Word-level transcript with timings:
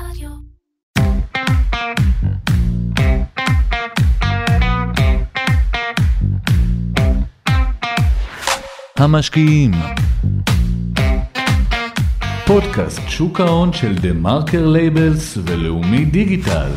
רדיו. 0.00 0.28
המשקיעים 8.98 9.70
פודקאסט 12.46 13.00
שוק 13.08 13.40
ההון 13.40 13.72
של 13.72 13.94
דה 13.94 14.12
מרקר 14.12 14.66
לייבלס 14.66 15.38
ולאומי 15.44 16.04
דיגיטל 16.04 16.70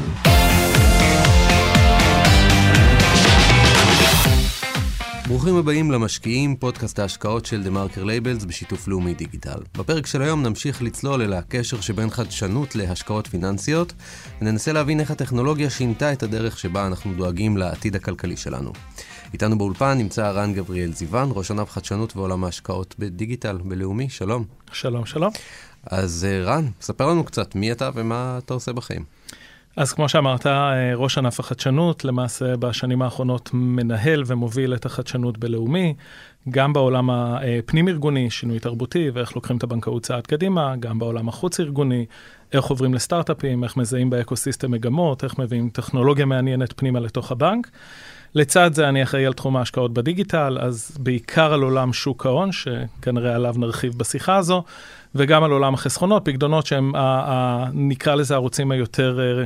ברוכים 5.39 5.57
הבאים 5.57 5.91
למשקיעים, 5.91 6.55
פודקאסט 6.55 6.99
ההשקעות 6.99 7.45
של 7.45 7.63
דה 7.63 7.69
מרקר 7.69 8.03
לייבלס 8.03 8.45
בשיתוף 8.45 8.87
לאומי 8.87 9.13
דיגיטל. 9.13 9.59
בפרק 9.77 10.05
של 10.05 10.21
היום 10.21 10.43
נמשיך 10.43 10.81
לצלול 10.81 11.21
אל 11.21 11.33
הקשר 11.33 11.81
שבין 11.81 12.09
חדשנות 12.09 12.75
להשקעות 12.75 13.27
פיננסיות, 13.27 13.93
וננסה 14.41 14.73
להבין 14.73 14.99
איך 14.99 15.11
הטכנולוגיה 15.11 15.69
שינתה 15.69 16.13
את 16.13 16.23
הדרך 16.23 16.59
שבה 16.59 16.87
אנחנו 16.87 17.13
דואגים 17.13 17.57
לעתיד 17.57 17.95
הכלכלי 17.95 18.37
שלנו. 18.37 18.71
איתנו 19.33 19.57
באולפן 19.57 19.97
נמצא 19.97 20.31
רן 20.31 20.53
גבריאל 20.53 20.93
זיוון, 20.93 21.29
ראש 21.33 21.51
ענף 21.51 21.69
חדשנות 21.69 22.17
ועולם 22.17 22.43
ההשקעות 22.43 22.95
בדיגיטל 22.99 23.57
בלאומי, 23.63 24.09
שלום. 24.09 24.45
שלום, 24.71 25.05
שלום. 25.05 25.31
אז 25.83 26.27
אה, 26.29 26.43
רן, 26.43 26.65
ספר 26.81 27.07
לנו 27.07 27.23
קצת 27.23 27.55
מי 27.55 27.71
אתה 27.71 27.89
ומה 27.95 28.39
אתה 28.45 28.53
עושה 28.53 28.73
בחיים. 28.73 29.18
אז 29.79 29.93
כמו 29.93 30.09
שאמרת, 30.09 30.47
אה, 30.47 30.95
ראש 30.95 31.17
ענף 31.17 31.39
החדשנות, 31.39 32.05
למעשה 32.05 32.57
בשנים 32.57 33.01
האחרונות 33.01 33.49
מנהל 33.53 34.23
ומוביל 34.25 34.73
את 34.73 34.85
החדשנות 34.85 35.37
בלאומי, 35.37 35.93
גם 36.49 36.73
בעולם 36.73 37.09
הפנים-ארגוני, 37.09 38.29
שינוי 38.29 38.59
תרבותי 38.59 39.09
ואיך 39.13 39.35
לוקחים 39.35 39.57
את 39.57 39.63
הבנקאות 39.63 40.03
צעד 40.03 40.27
קדימה, 40.27 40.75
גם 40.79 40.99
בעולם 40.99 41.29
החוץ-ארגוני, 41.29 42.05
איך 42.53 42.65
עוברים 42.65 42.93
לסטארט-אפים, 42.93 43.63
איך 43.63 43.77
מזהים 43.77 44.09
באקוסיסטם 44.09 44.71
מגמות, 44.71 45.23
איך 45.23 45.39
מביאים 45.39 45.69
טכנולוגיה 45.69 46.25
מעניינת 46.25 46.73
פנימה 46.75 46.99
לתוך 46.99 47.31
הבנק. 47.31 47.69
לצד 48.35 48.73
זה 48.73 48.89
אני 48.89 49.03
אחראי 49.03 49.25
על 49.25 49.33
תחום 49.33 49.57
ההשקעות 49.57 49.93
בדיגיטל, 49.93 50.57
אז 50.61 50.97
בעיקר 50.99 51.53
על 51.53 51.61
עולם 51.61 51.93
שוק 51.93 52.25
ההון, 52.25 52.51
שכנראה 52.51 53.35
עליו 53.35 53.55
נרחיב 53.57 53.93
בשיחה 53.97 54.35
הזו, 54.35 54.63
וגם 55.15 55.43
על 55.43 55.51
עולם 55.51 55.73
החסכונות, 55.73 56.25
פקדונות 56.25 56.65
שהם, 56.65 56.95
ה, 56.95 56.99
ה, 57.01 57.65
נקרא 57.73 58.15
לזה 58.15 58.33
הערוצים 58.33 58.71
היותר 58.71 59.19
אה, 59.19 59.45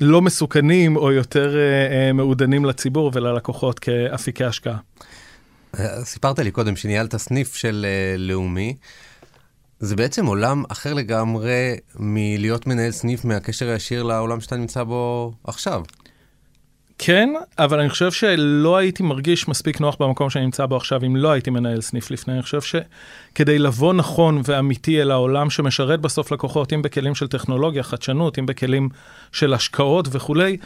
לא 0.00 0.22
מסוכנים 0.22 0.96
או 0.96 1.12
יותר 1.12 1.56
אה, 1.56 1.60
אה, 2.06 2.12
מעודנים 2.12 2.64
לציבור 2.64 3.10
וללקוחות 3.14 3.78
כאפיקי 3.78 4.44
השקעה. 4.44 4.78
אה, 5.78 6.04
סיפרת 6.04 6.38
לי 6.38 6.50
קודם 6.50 6.76
שניהלת 6.76 7.16
סניף 7.16 7.54
של 7.54 7.86
לאומי. 8.18 8.76
זה 9.80 9.96
בעצם 9.96 10.26
עולם 10.26 10.62
אחר 10.68 10.94
לגמרי 10.94 11.76
מלהיות 11.98 12.66
מנהל 12.66 12.90
סניף 12.90 13.24
מהקשר 13.24 13.68
הישיר 13.68 14.02
לעולם 14.02 14.40
שאתה 14.40 14.56
נמצא 14.56 14.84
בו 14.84 15.32
עכשיו. 15.44 15.82
כן, 17.02 17.30
אבל 17.58 17.80
אני 17.80 17.88
חושב 17.88 18.12
שלא 18.12 18.76
הייתי 18.76 19.02
מרגיש 19.02 19.48
מספיק 19.48 19.80
נוח 19.80 19.96
במקום 20.00 20.30
שאני 20.30 20.44
נמצא 20.44 20.66
בו 20.66 20.76
עכשיו 20.76 21.04
אם 21.06 21.16
לא 21.16 21.30
הייתי 21.30 21.50
מנהל 21.50 21.80
סניף 21.80 22.10
לפני. 22.10 22.34
אני 22.34 22.42
חושב 22.42 22.60
שכדי 22.60 23.58
לבוא 23.58 23.94
נכון 23.94 24.42
ואמיתי 24.44 25.02
אל 25.02 25.10
העולם 25.10 25.50
שמשרת 25.50 26.00
בסוף 26.00 26.32
לקוחות, 26.32 26.72
אם 26.72 26.82
בכלים 26.82 27.14
של 27.14 27.28
טכנולוגיה, 27.28 27.82
חדשנות, 27.82 28.38
אם 28.38 28.46
בכלים 28.46 28.88
של 29.32 29.54
השקעות 29.54 30.08
וכולי, 30.10 30.56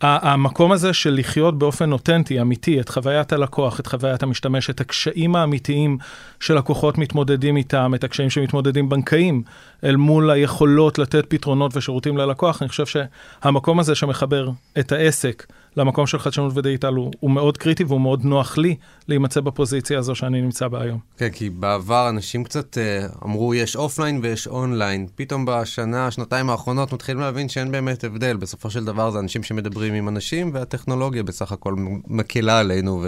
המקום 0.00 0.72
הזה 0.72 0.92
של 0.92 1.14
לחיות 1.14 1.58
באופן 1.58 1.92
אותנטי, 1.92 2.40
אמיתי, 2.40 2.80
את 2.80 2.88
חוויית 2.88 3.32
הלקוח, 3.32 3.80
את 3.80 3.86
חוויית 3.86 4.22
המשתמש, 4.22 4.70
את 4.70 4.80
הקשיים 4.80 5.36
האמיתיים 5.36 5.98
שלקוחות 6.40 6.98
מתמודדים 6.98 7.56
איתם, 7.56 7.92
את 7.94 8.04
הקשיים 8.04 8.30
שמתמודדים 8.30 8.88
בנקאים, 8.88 9.42
אל 9.84 9.96
מול 9.96 10.30
היכולות 10.30 10.98
לתת 10.98 11.24
פתרונות 11.28 11.76
ושירותים 11.76 12.16
ללקוח, 12.16 12.62
אני 12.62 12.68
חושב 12.68 12.86
שהמקום 12.86 13.80
הזה 13.80 13.94
שמחבר 13.94 14.50
את 14.78 14.92
העסק 14.92 15.46
למקום 15.78 16.06
של 16.06 16.18
חדשנות 16.18 16.52
ודיגיטל 16.56 16.94
הוא, 16.94 17.10
הוא 17.20 17.30
מאוד 17.30 17.56
קריטי 17.56 17.84
והוא 17.84 18.00
מאוד 18.00 18.24
נוח 18.24 18.58
לי 18.58 18.76
להימצא 19.08 19.40
בפוזיציה 19.40 19.98
הזו 19.98 20.14
שאני 20.14 20.40
נמצא 20.40 20.68
בה 20.68 20.82
היום. 20.82 20.98
כן, 21.16 21.28
כי 21.28 21.50
בעבר 21.50 22.08
אנשים 22.08 22.44
קצת 22.44 22.78
אה, 22.78 23.24
אמרו 23.24 23.54
יש 23.54 23.76
אופליין 23.76 24.20
ויש 24.22 24.46
אונליין. 24.46 25.06
פתאום 25.14 25.44
בשנה, 25.48 26.10
שנתיים 26.10 26.50
האחרונות 26.50 26.92
מתחילים 26.92 27.20
להבין 27.20 27.48
שאין 27.48 27.72
באמת 27.72 28.04
הבדל. 28.04 28.36
בסופו 28.36 28.70
של 28.70 28.84
דבר 28.84 29.10
זה 29.10 29.18
אנשים 29.18 29.42
שמדברים 29.42 29.94
עם 29.94 30.08
אנשים, 30.08 30.50
והטכנולוגיה 30.54 31.22
בסך 31.22 31.52
הכל 31.52 31.74
מקלה 32.06 32.58
עלינו 32.58 33.04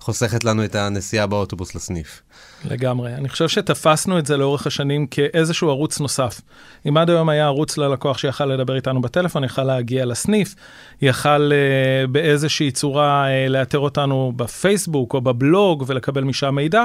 וחוסכת 0.00 0.44
לנו 0.44 0.64
את 0.64 0.74
הנסיעה 0.74 1.26
באוטובוס 1.26 1.74
לסניף. 1.74 2.22
לגמרי. 2.64 3.14
אני 3.14 3.28
חושב 3.28 3.48
שתפסנו 3.48 4.18
את 4.18 4.26
זה 4.26 4.36
לאורך 4.36 4.66
השנים 4.66 5.06
כאיזשהו 5.06 5.70
ערוץ 5.70 6.00
נוסף. 6.00 6.40
אם 6.88 6.96
עד 6.96 7.10
היום 7.10 7.28
היה 7.28 7.44
ערוץ 7.44 7.78
ללקוח 7.78 8.18
שיכל 8.18 8.44
לדבר 8.44 8.76
איתנו 8.76 9.00
בטלפון, 9.00 9.44
יכל 9.44 9.62
להגיע 9.64 10.04
לסניף, 10.04 10.54
יכל 11.02 11.50
uh, 11.50 12.05
באיזושהי 12.06 12.70
צורה 12.70 13.26
uh, 13.26 13.50
לאתר 13.50 13.78
אותנו 13.78 14.32
בפייסבוק 14.36 15.14
או 15.14 15.20
בבלוג 15.20 15.84
ולקבל 15.86 16.24
משם 16.24 16.54
מידע, 16.54 16.84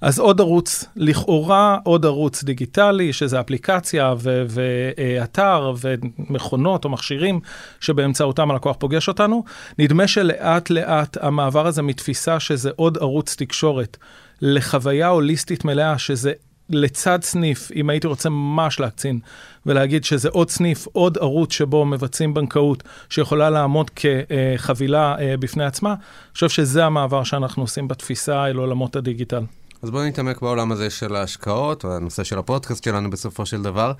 אז 0.00 0.18
עוד 0.18 0.40
ערוץ, 0.40 0.84
לכאורה 0.96 1.78
עוד 1.84 2.06
ערוץ 2.06 2.44
דיגיטלי, 2.44 3.12
שזה 3.12 3.40
אפליקציה 3.40 4.14
ואתר 4.48 5.72
ומכונות 5.80 6.84
או 6.84 6.90
מכשירים 6.90 7.40
שבאמצעותם 7.80 8.50
הלקוח 8.50 8.76
פוגש 8.78 9.08
אותנו. 9.08 9.44
נדמה 9.78 10.08
שלאט 10.08 10.70
לאט 10.70 11.16
המעבר 11.20 11.66
הזה 11.66 11.82
מתפיסה 11.82 12.40
שזה 12.40 12.70
עוד 12.76 12.98
ערוץ 12.98 13.34
תקשורת. 13.38 13.96
לחוויה 14.42 15.08
הוליסטית 15.08 15.64
מלאה, 15.64 15.98
שזה 15.98 16.32
לצד 16.70 17.18
סניף, 17.22 17.70
אם 17.76 17.90
הייתי 17.90 18.06
רוצה 18.06 18.28
ממש 18.28 18.80
להקצין 18.80 19.18
ולהגיד 19.66 20.04
שזה 20.04 20.28
עוד 20.28 20.50
סניף, 20.50 20.86
עוד 20.92 21.18
ערוץ 21.18 21.52
שבו 21.52 21.84
מבצעים 21.84 22.34
בנקאות 22.34 22.82
שיכולה 23.10 23.50
לעמוד 23.50 23.90
כחבילה 23.90 25.16
אה, 25.18 25.36
בפני 25.36 25.64
עצמה, 25.64 25.90
אני 25.90 26.32
חושב 26.34 26.48
שזה 26.48 26.84
המעבר 26.84 27.24
שאנחנו 27.24 27.62
עושים 27.62 27.88
בתפיסה 27.88 28.46
אל 28.46 28.56
עולמות 28.56 28.96
הדיגיטל. 28.96 29.42
אז 29.82 29.90
בואו 29.90 30.04
נתעמק 30.04 30.42
בעולם 30.42 30.72
הזה 30.72 30.90
של 30.90 31.16
ההשקעות, 31.16 31.84
הנושא 31.84 32.24
של 32.24 32.38
הפודקאסט 32.38 32.84
שלנו 32.84 33.10
בסופו 33.10 33.46
של 33.46 33.62
דבר. 33.62 33.92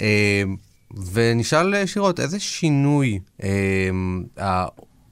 אה, 0.00 0.42
ונשאל 1.12 1.74
ישירות, 1.74 2.20
איזה 2.20 2.40
שינוי 2.40 3.18
אה, 3.42 4.66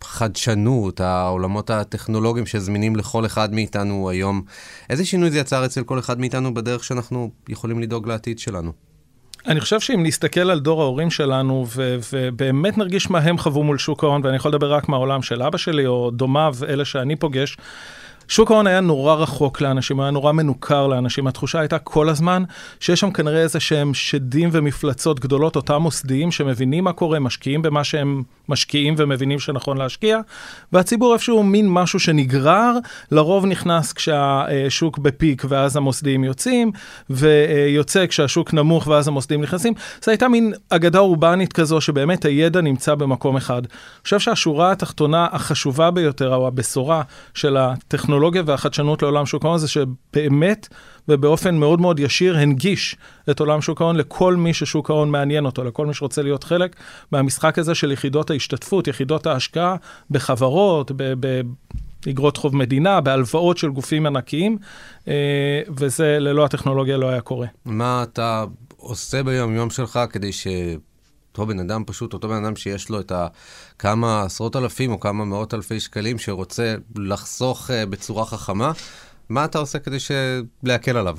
החדשנות, 0.08 1.00
העולמות 1.00 1.70
הטכנולוגיים 1.70 2.46
שזמינים 2.46 2.96
לכל 2.96 3.26
אחד 3.26 3.54
מאיתנו 3.54 4.10
היום, 4.10 4.42
איזה 4.90 5.04
שינוי 5.04 5.30
זה 5.30 5.38
יצר 5.38 5.64
אצל 5.64 5.82
כל 5.82 5.98
אחד 5.98 6.20
מאיתנו 6.20 6.54
בדרך 6.54 6.84
שאנחנו 6.84 7.30
יכולים 7.48 7.80
לדאוג 7.80 8.08
לעתיד 8.08 8.38
שלנו? 8.38 8.72
אני 9.46 9.60
חושב 9.60 9.80
שאם 9.80 10.02
נסתכל 10.02 10.50
על 10.50 10.60
דור 10.60 10.82
ההורים 10.82 11.10
שלנו 11.10 11.66
ו- 11.76 11.96
ובאמת 12.12 12.78
נרגיש 12.78 13.10
מה 13.10 13.18
הם 13.18 13.38
חוו 13.38 13.62
מול 13.62 13.78
שוק 13.78 14.04
ההון, 14.04 14.20
ואני 14.24 14.36
יכול 14.36 14.50
לדבר 14.50 14.72
רק 14.72 14.88
מהעולם 14.88 15.22
של 15.22 15.42
אבא 15.42 15.58
שלי 15.58 15.86
או 15.86 16.10
דומיו, 16.10 16.54
אלה 16.68 16.84
שאני 16.84 17.16
פוגש, 17.16 17.56
שוק 18.28 18.50
ההון 18.50 18.66
היה 18.66 18.80
נורא 18.80 19.14
רחוק 19.14 19.60
לאנשים, 19.60 20.00
היה 20.00 20.10
נורא 20.10 20.32
מנוכר 20.32 20.86
לאנשים. 20.86 21.26
התחושה 21.26 21.60
הייתה 21.60 21.78
כל 21.78 22.08
הזמן 22.08 22.42
שיש 22.80 23.00
שם 23.00 23.10
כנראה 23.10 23.42
איזה 23.42 23.60
שהם 23.60 23.94
שדים 23.94 24.48
ומפלצות 24.52 25.20
גדולות, 25.20 25.56
אותם 25.56 25.76
מוסדיים 25.76 26.30
שמבינים 26.30 26.84
מה 26.84 26.92
קורה, 26.92 27.18
משקיעים 27.18 27.62
במה 27.62 27.84
שהם 27.84 28.22
משקיעים 28.48 28.94
ומבינים 28.98 29.38
שנכון 29.38 29.76
להשקיע, 29.76 30.18
והציבור 30.72 31.12
איפשהו 31.12 31.42
מין 31.42 31.66
משהו 31.70 32.00
שנגרר, 32.00 32.78
לרוב 33.10 33.46
נכנס 33.46 33.92
כשהשוק 33.92 34.98
בפיק 34.98 35.44
ואז 35.48 35.76
המוסדיים 35.76 36.24
יוצאים, 36.24 36.72
ויוצא 37.10 38.06
כשהשוק 38.06 38.54
נמוך 38.54 38.86
ואז 38.86 39.08
המוסדיים 39.08 39.42
נכנסים. 39.42 39.74
זו 40.02 40.10
הייתה 40.10 40.28
מין 40.28 40.52
אגדה 40.68 40.98
אורבנית 40.98 41.52
כזו 41.52 41.80
שבאמת 41.80 42.24
הידע 42.24 42.60
נמצא 42.60 42.94
במקום 42.94 43.36
אחד. 43.36 43.62
אני 43.64 44.02
חושב 44.02 44.18
שהשורה 44.18 44.72
התחתונה 44.72 45.26
החשובה 45.32 45.90
ביותר, 45.90 46.34
או 46.34 46.46
הבשורה 46.46 47.02
של 47.34 47.56
הטכנולוגיה, 47.56 48.17
הטכנולוגיה 48.18 48.42
והחדשנות 48.46 49.02
לעולם 49.02 49.26
שוק 49.26 49.44
ההון 49.44 49.58
זה 49.58 49.68
שבאמת 49.68 50.68
ובאופן 51.08 51.56
מאוד 51.56 51.80
מאוד 51.80 52.00
ישיר 52.00 52.36
הנגיש 52.36 52.96
את 53.30 53.40
עולם 53.40 53.60
שוק 53.60 53.80
ההון 53.80 53.96
לכל 53.96 54.36
מי 54.36 54.54
ששוק 54.54 54.90
ההון 54.90 55.10
מעניין 55.10 55.44
אותו, 55.44 55.64
לכל 55.64 55.86
מי 55.86 55.94
שרוצה 55.94 56.22
להיות 56.22 56.44
חלק 56.44 56.76
מהמשחק 57.12 57.58
הזה 57.58 57.74
של 57.74 57.92
יחידות 57.92 58.30
ההשתתפות, 58.30 58.88
יחידות 58.88 59.26
ההשקעה 59.26 59.76
בחברות, 60.10 60.92
באגרות 62.06 62.36
חוב 62.36 62.56
מדינה, 62.56 63.00
בהלוואות 63.00 63.58
של 63.58 63.70
גופים 63.70 64.06
ענקיים, 64.06 64.58
אה, 65.08 65.60
וזה 65.76 66.18
ללא 66.20 66.44
הטכנולוגיה 66.44 66.96
לא 66.96 67.08
היה 67.08 67.20
קורה. 67.20 67.46
מה 67.64 68.02
אתה 68.02 68.44
עושה 68.76 69.22
ביום-יום 69.22 69.70
שלך 69.70 70.00
כדי 70.10 70.32
ש... 70.32 70.46
אותו 71.38 71.46
בן 71.46 71.60
אדם 71.60 71.82
פשוט, 71.86 72.12
אותו 72.12 72.28
בן 72.28 72.44
אדם 72.44 72.56
שיש 72.56 72.88
לו 72.88 73.00
את 73.00 73.12
הכמה 73.14 74.22
עשרות 74.22 74.56
אלפים 74.56 74.92
או 74.92 75.00
כמה 75.00 75.24
מאות 75.24 75.54
אלפי 75.54 75.80
שקלים 75.80 76.18
שרוצה 76.18 76.74
לחסוך 76.96 77.70
uh, 77.70 77.86
בצורה 77.86 78.24
חכמה, 78.24 78.72
מה 79.28 79.44
אתה 79.44 79.58
עושה 79.58 79.78
כדי 79.78 79.96
להקל 80.62 80.96
עליו? 80.96 81.16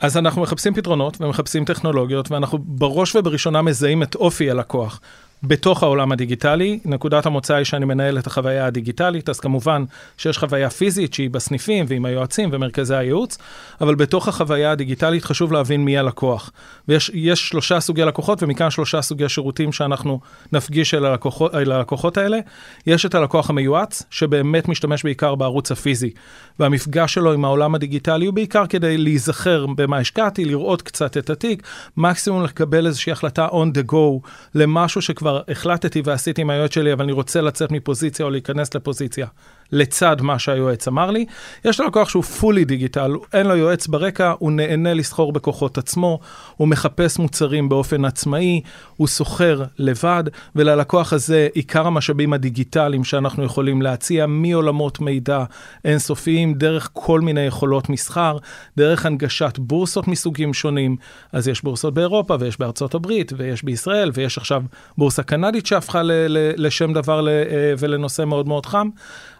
אז 0.00 0.16
אנחנו 0.16 0.42
מחפשים 0.42 0.74
פתרונות 0.74 1.20
ומחפשים 1.20 1.64
טכנולוגיות, 1.64 2.30
ואנחנו 2.30 2.58
בראש 2.58 3.16
ובראשונה 3.16 3.62
מזהים 3.62 4.02
את 4.02 4.14
אופי 4.14 4.50
הלקוח. 4.50 5.00
בתוך 5.42 5.82
העולם 5.82 6.12
הדיגיטלי. 6.12 6.78
נקודת 6.84 7.26
המוצא 7.26 7.54
היא 7.54 7.64
שאני 7.64 7.84
מנהל 7.84 8.18
את 8.18 8.26
החוויה 8.26 8.66
הדיגיטלית, 8.66 9.28
אז 9.28 9.40
כמובן 9.40 9.84
שיש 10.16 10.38
חוויה 10.38 10.70
פיזית 10.70 11.14
שהיא 11.14 11.30
בסניפים 11.30 11.86
ועם 11.88 12.04
היועצים 12.04 12.48
ומרכזי 12.52 12.94
הייעוץ, 12.94 13.38
אבל 13.80 13.94
בתוך 13.94 14.28
החוויה 14.28 14.70
הדיגיטלית 14.70 15.24
חשוב 15.24 15.52
להבין 15.52 15.84
מי 15.84 15.98
הלקוח. 15.98 16.50
ויש 16.88 17.10
שלושה 17.34 17.80
סוגי 17.80 18.02
לקוחות, 18.02 18.42
ומכאן 18.42 18.70
שלושה 18.70 19.02
סוגי 19.02 19.28
שירותים 19.28 19.72
שאנחנו 19.72 20.20
נפגיש 20.52 20.94
אל 20.94 21.04
הלקוחות, 21.04 21.54
אל 21.54 21.72
הלקוחות 21.72 22.18
האלה. 22.18 22.38
יש 22.86 23.06
את 23.06 23.14
הלקוח 23.14 23.50
המיועץ, 23.50 24.02
שבאמת 24.10 24.68
משתמש 24.68 25.04
בעיקר 25.04 25.34
בערוץ 25.34 25.72
הפיזי, 25.72 26.10
והמפגש 26.58 27.14
שלו 27.14 27.32
עם 27.32 27.44
העולם 27.44 27.74
הדיגיטלי 27.74 28.26
הוא 28.26 28.34
בעיקר 28.34 28.66
כדי 28.66 28.98
להיזכר 28.98 29.66
במה 29.66 29.98
השקעתי, 29.98 30.44
לראות 30.44 30.82
קצת 30.82 31.16
את 31.16 31.30
התיק, 31.30 31.62
מקסימום 31.96 32.44
לקבל 32.44 32.86
איזושהי 32.86 33.12
החלטה 33.12 33.48
on 33.48 33.78
the 33.78 33.92
go 33.92 34.28
למשהו 34.54 35.02
שכבר 35.02 35.29
החלטתי 35.48 36.02
ועשיתי 36.04 36.40
עם 36.40 36.50
היועץ 36.50 36.74
שלי, 36.74 36.92
אבל 36.92 37.02
אני 37.02 37.12
רוצה 37.12 37.40
לצאת 37.40 37.72
מפוזיציה 37.72 38.24
או 38.26 38.30
להיכנס 38.30 38.74
לפוזיציה. 38.74 39.26
לצד 39.72 40.16
מה 40.20 40.38
שהיועץ 40.38 40.88
אמר 40.88 41.10
לי. 41.10 41.24
יש 41.64 41.80
לקוח 41.80 42.08
שהוא 42.08 42.22
פולי 42.22 42.64
דיגיטל, 42.64 43.12
אין 43.32 43.46
לו 43.46 43.56
יועץ 43.56 43.86
ברקע, 43.86 44.34
הוא 44.38 44.52
נהנה 44.52 44.94
לסחור 44.94 45.32
בכוחות 45.32 45.78
עצמו, 45.78 46.18
הוא 46.56 46.68
מחפש 46.68 47.18
מוצרים 47.18 47.68
באופן 47.68 48.04
עצמאי, 48.04 48.60
הוא 48.96 49.08
סוחר 49.08 49.64
לבד, 49.78 50.24
וללקוח 50.56 51.12
הזה 51.12 51.48
עיקר 51.54 51.86
המשאבים 51.86 52.32
הדיגיטליים 52.32 53.04
שאנחנו 53.04 53.44
יכולים 53.44 53.82
להציע 53.82 54.26
מעולמות 54.26 55.00
מידע 55.00 55.44
אינסופיים, 55.84 56.54
דרך 56.54 56.90
כל 56.92 57.20
מיני 57.20 57.40
יכולות 57.40 57.88
מסחר, 57.88 58.36
דרך 58.76 59.06
הנגשת 59.06 59.58
בורסות 59.58 60.08
מסוגים 60.08 60.54
שונים. 60.54 60.96
אז 61.32 61.48
יש 61.48 61.62
בורסות 61.62 61.94
באירופה, 61.94 62.36
ויש 62.40 62.58
בארצות 62.60 62.94
הברית, 62.94 63.32
ויש 63.36 63.64
בישראל, 63.64 64.10
ויש 64.14 64.38
עכשיו 64.38 64.62
בורסה 64.98 65.22
קנדית 65.22 65.66
שהפכה 65.66 66.02
לשם 66.56 66.92
דבר 66.92 67.28
אה, 67.28 67.34
ולנושא 67.78 68.24
מאוד 68.24 68.48
מאוד 68.48 68.66
חם. 68.66 68.88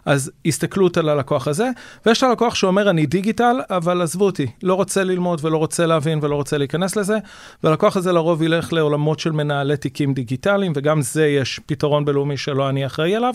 אז 0.05 0.31
הסתכלות 0.45 0.97
על 0.97 1.09
הלקוח 1.09 1.47
הזה, 1.47 1.69
ויש 2.05 2.17
את 2.17 2.23
הלקוח 2.23 2.55
שאומר, 2.55 2.89
אני 2.89 3.05
דיגיטל, 3.05 3.55
אבל 3.69 4.01
עזבו 4.01 4.25
אותי, 4.25 4.47
לא 4.63 4.73
רוצה 4.73 5.03
ללמוד 5.03 5.39
ולא 5.43 5.57
רוצה 5.57 5.85
להבין 5.85 6.19
ולא 6.21 6.35
רוצה 6.35 6.57
להיכנס 6.57 6.95
לזה, 6.95 7.17
והלקוח 7.63 7.97
הזה 7.97 8.11
לרוב 8.11 8.41
ילך 8.41 8.73
לעולמות 8.73 9.19
של 9.19 9.31
מנהלי 9.31 9.77
תיקים 9.77 10.13
דיגיטליים, 10.13 10.73
וגם 10.75 11.01
זה 11.01 11.27
יש 11.27 11.59
פתרון 11.65 12.05
בינלאומי 12.05 12.37
שלא 12.37 12.69
אני 12.69 12.85
אחראי 12.85 13.15
עליו. 13.15 13.33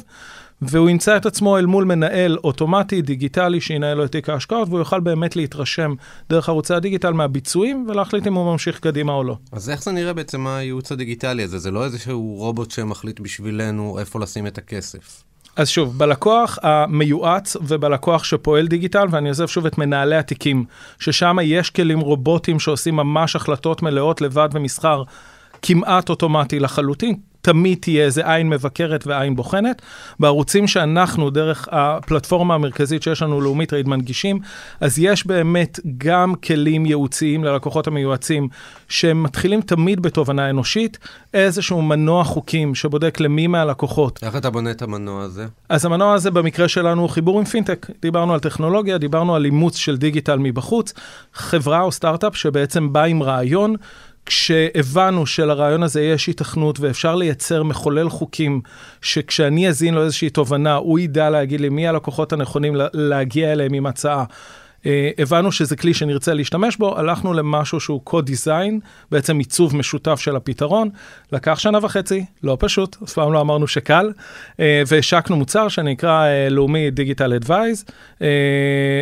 והוא 0.62 0.90
ימצא 0.90 1.16
את 1.16 1.26
עצמו 1.26 1.58
אל 1.58 1.66
מול 1.66 1.84
מנהל 1.84 2.38
אוטומטי, 2.44 3.02
דיגיטלי, 3.02 3.60
שינהל 3.60 3.96
לו 3.96 4.04
את 4.04 4.12
תיק 4.12 4.28
ההשקעות, 4.28 4.68
והוא 4.68 4.78
יוכל 4.78 5.00
באמת 5.00 5.36
להתרשם 5.36 5.94
דרך 6.30 6.48
ערוצי 6.48 6.74
הדיגיטל 6.74 7.12
מהביצועים, 7.12 7.86
ולהחליט 7.88 8.26
אם 8.26 8.34
הוא 8.34 8.52
ממשיך 8.52 8.80
קדימה 8.80 9.12
או 9.12 9.24
לא. 9.24 9.36
אז 9.52 9.70
איך 9.70 9.82
זה 9.82 9.92
נראה 9.92 10.12
בעצם 10.12 10.46
הייעוץ 10.46 10.92
הדיגיטלי 10.92 11.42
הזה? 11.42 11.58
זה 11.58 11.70
לא 11.70 11.84
איזשהו 11.84 12.34
רובוט 12.38 12.70
שמחליט 12.70 13.20
בשבילנו 13.20 13.98
איפה 13.98 14.20
לשים 14.20 14.46
את 14.46 14.58
הכסף. 14.58 15.22
אז 15.56 15.68
שוב, 15.68 15.98
בלקוח 15.98 16.58
המיועץ 16.62 17.56
ובלקוח 17.60 18.24
שפועל 18.24 18.66
דיגיטל, 18.66 19.06
ואני 19.10 19.28
עוזב 19.28 19.46
שוב 19.46 19.66
את 19.66 19.78
מנהלי 19.78 20.16
התיקים, 20.16 20.64
ששם 20.98 21.36
יש 21.42 21.70
כלים 21.70 22.00
רובוטיים 22.00 22.60
שעושים 22.60 22.96
ממש 22.96 23.36
החלטות 23.36 23.82
מלאות 23.82 24.20
לבד 24.20 24.48
ומסחר 24.52 25.02
כמעט 25.62 26.08
אוטומטי 26.08 26.58
לחלוטין, 26.58 27.16
תמיד 27.46 27.78
תהיה 27.80 28.04
איזה 28.04 28.34
עין 28.34 28.48
מבקרת 28.48 29.06
ועין 29.06 29.36
בוחנת. 29.36 29.82
בערוצים 30.20 30.66
שאנחנו, 30.66 31.30
דרך 31.30 31.68
הפלטפורמה 31.72 32.54
המרכזית 32.54 33.02
שיש 33.02 33.22
לנו, 33.22 33.40
לאומית 33.40 33.72
רייד 33.72 33.88
מנגישים, 33.88 34.38
אז 34.80 34.98
יש 34.98 35.26
באמת 35.26 35.80
גם 35.98 36.34
כלים 36.34 36.86
ייעוציים 36.86 37.44
ללקוחות 37.44 37.86
המיועצים, 37.86 38.48
שמתחילים 38.88 39.60
תמיד 39.60 40.02
בתובנה 40.02 40.50
אנושית, 40.50 40.98
איזשהו 41.34 41.82
מנוע 41.82 42.24
חוקים 42.24 42.74
שבודק 42.74 43.20
למי 43.20 43.46
מהלקוחות. 43.46 44.18
איך 44.22 44.36
אתה 44.36 44.50
בונה 44.50 44.70
את 44.70 44.82
המנוע 44.82 45.22
הזה? 45.22 45.46
אז 45.68 45.84
המנוע 45.84 46.14
הזה 46.14 46.30
במקרה 46.30 46.68
שלנו 46.68 47.02
הוא 47.02 47.10
חיבור 47.10 47.38
עם 47.38 47.44
פינטק. 47.44 47.86
דיברנו 48.02 48.34
על 48.34 48.40
טכנולוגיה, 48.40 48.98
דיברנו 48.98 49.34
על 49.34 49.44
אימוץ 49.44 49.76
של 49.76 49.96
דיגיטל 49.96 50.38
מבחוץ, 50.38 50.92
חברה 51.34 51.80
או 51.80 51.92
סטארט-אפ 51.92 52.36
שבעצם 52.36 52.92
בא 52.92 53.02
עם 53.02 53.22
רעיון. 53.22 53.76
כשהבנו 54.26 55.26
שלרעיון 55.26 55.82
הזה 55.82 56.02
יש 56.02 56.28
התכנות 56.28 56.80
ואפשר 56.80 57.14
לייצר 57.14 57.62
מחולל 57.62 58.08
חוקים, 58.08 58.60
שכשאני 59.02 59.68
אזין 59.68 59.94
לו 59.94 60.02
איזושהי 60.02 60.30
תובנה, 60.30 60.74
הוא 60.74 60.98
ידע 60.98 61.30
להגיד 61.30 61.60
לי 61.60 61.68
מי 61.68 61.88
הלקוחות 61.88 62.32
הנכונים 62.32 62.74
להגיע 62.92 63.52
אליהם 63.52 63.74
עם 63.74 63.86
הצעה. 63.86 64.24
Uh, 64.76 64.88
הבנו 65.18 65.52
שזה 65.52 65.76
כלי 65.76 65.94
שנרצה 65.94 66.34
להשתמש 66.34 66.76
בו, 66.76 66.98
הלכנו 66.98 67.32
למשהו 67.32 67.80
שהוא 67.80 68.00
co-design, 68.10 68.80
בעצם 69.10 69.38
עיצוב 69.38 69.76
משותף 69.76 70.20
של 70.20 70.36
הפתרון. 70.36 70.88
לקח 71.32 71.58
שנה 71.58 71.78
וחצי, 71.82 72.24
לא 72.42 72.56
פשוט, 72.60 72.96
אף 73.04 73.12
פעם 73.12 73.32
לא 73.32 73.40
אמרנו 73.40 73.66
שקל, 73.66 74.12
uh, 74.52 74.58
והשקנו 74.86 75.36
מוצר 75.36 75.68
שנקרא 75.68 76.26
uh, 76.26 76.52
לאומי 76.52 76.90
דיגיטל 76.90 77.32
אדוויז, 77.32 77.84
uh, 78.18 78.22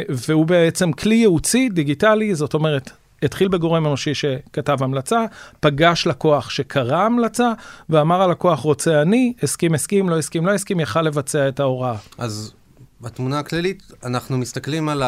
והוא 0.08 0.46
בעצם 0.46 0.92
כלי 0.92 1.14
ייעוצי 1.14 1.68
דיגיטלי, 1.68 2.34
זאת 2.34 2.54
אומרת, 2.54 2.90
התחיל 3.22 3.48
בגורם 3.48 3.86
אנושי 3.86 4.14
שכתב 4.14 4.82
המלצה, 4.82 5.24
פגש 5.60 6.06
לקוח 6.06 6.50
שקרא 6.50 7.02
המלצה, 7.02 7.52
ואמר 7.88 8.22
הלקוח 8.22 8.60
רוצה 8.60 9.02
אני, 9.02 9.32
הסכים 9.42 9.74
הסכים, 9.74 10.08
לא 10.08 10.18
הסכים 10.18 10.46
לא 10.46 10.52
הסכים, 10.52 10.80
יכל 10.80 11.02
לבצע 11.02 11.48
את 11.48 11.60
ההוראה. 11.60 11.96
אז 12.18 12.52
בתמונה 13.00 13.38
הכללית, 13.38 13.82
אנחנו 14.04 14.38
מסתכלים 14.38 14.88
על 14.88 15.02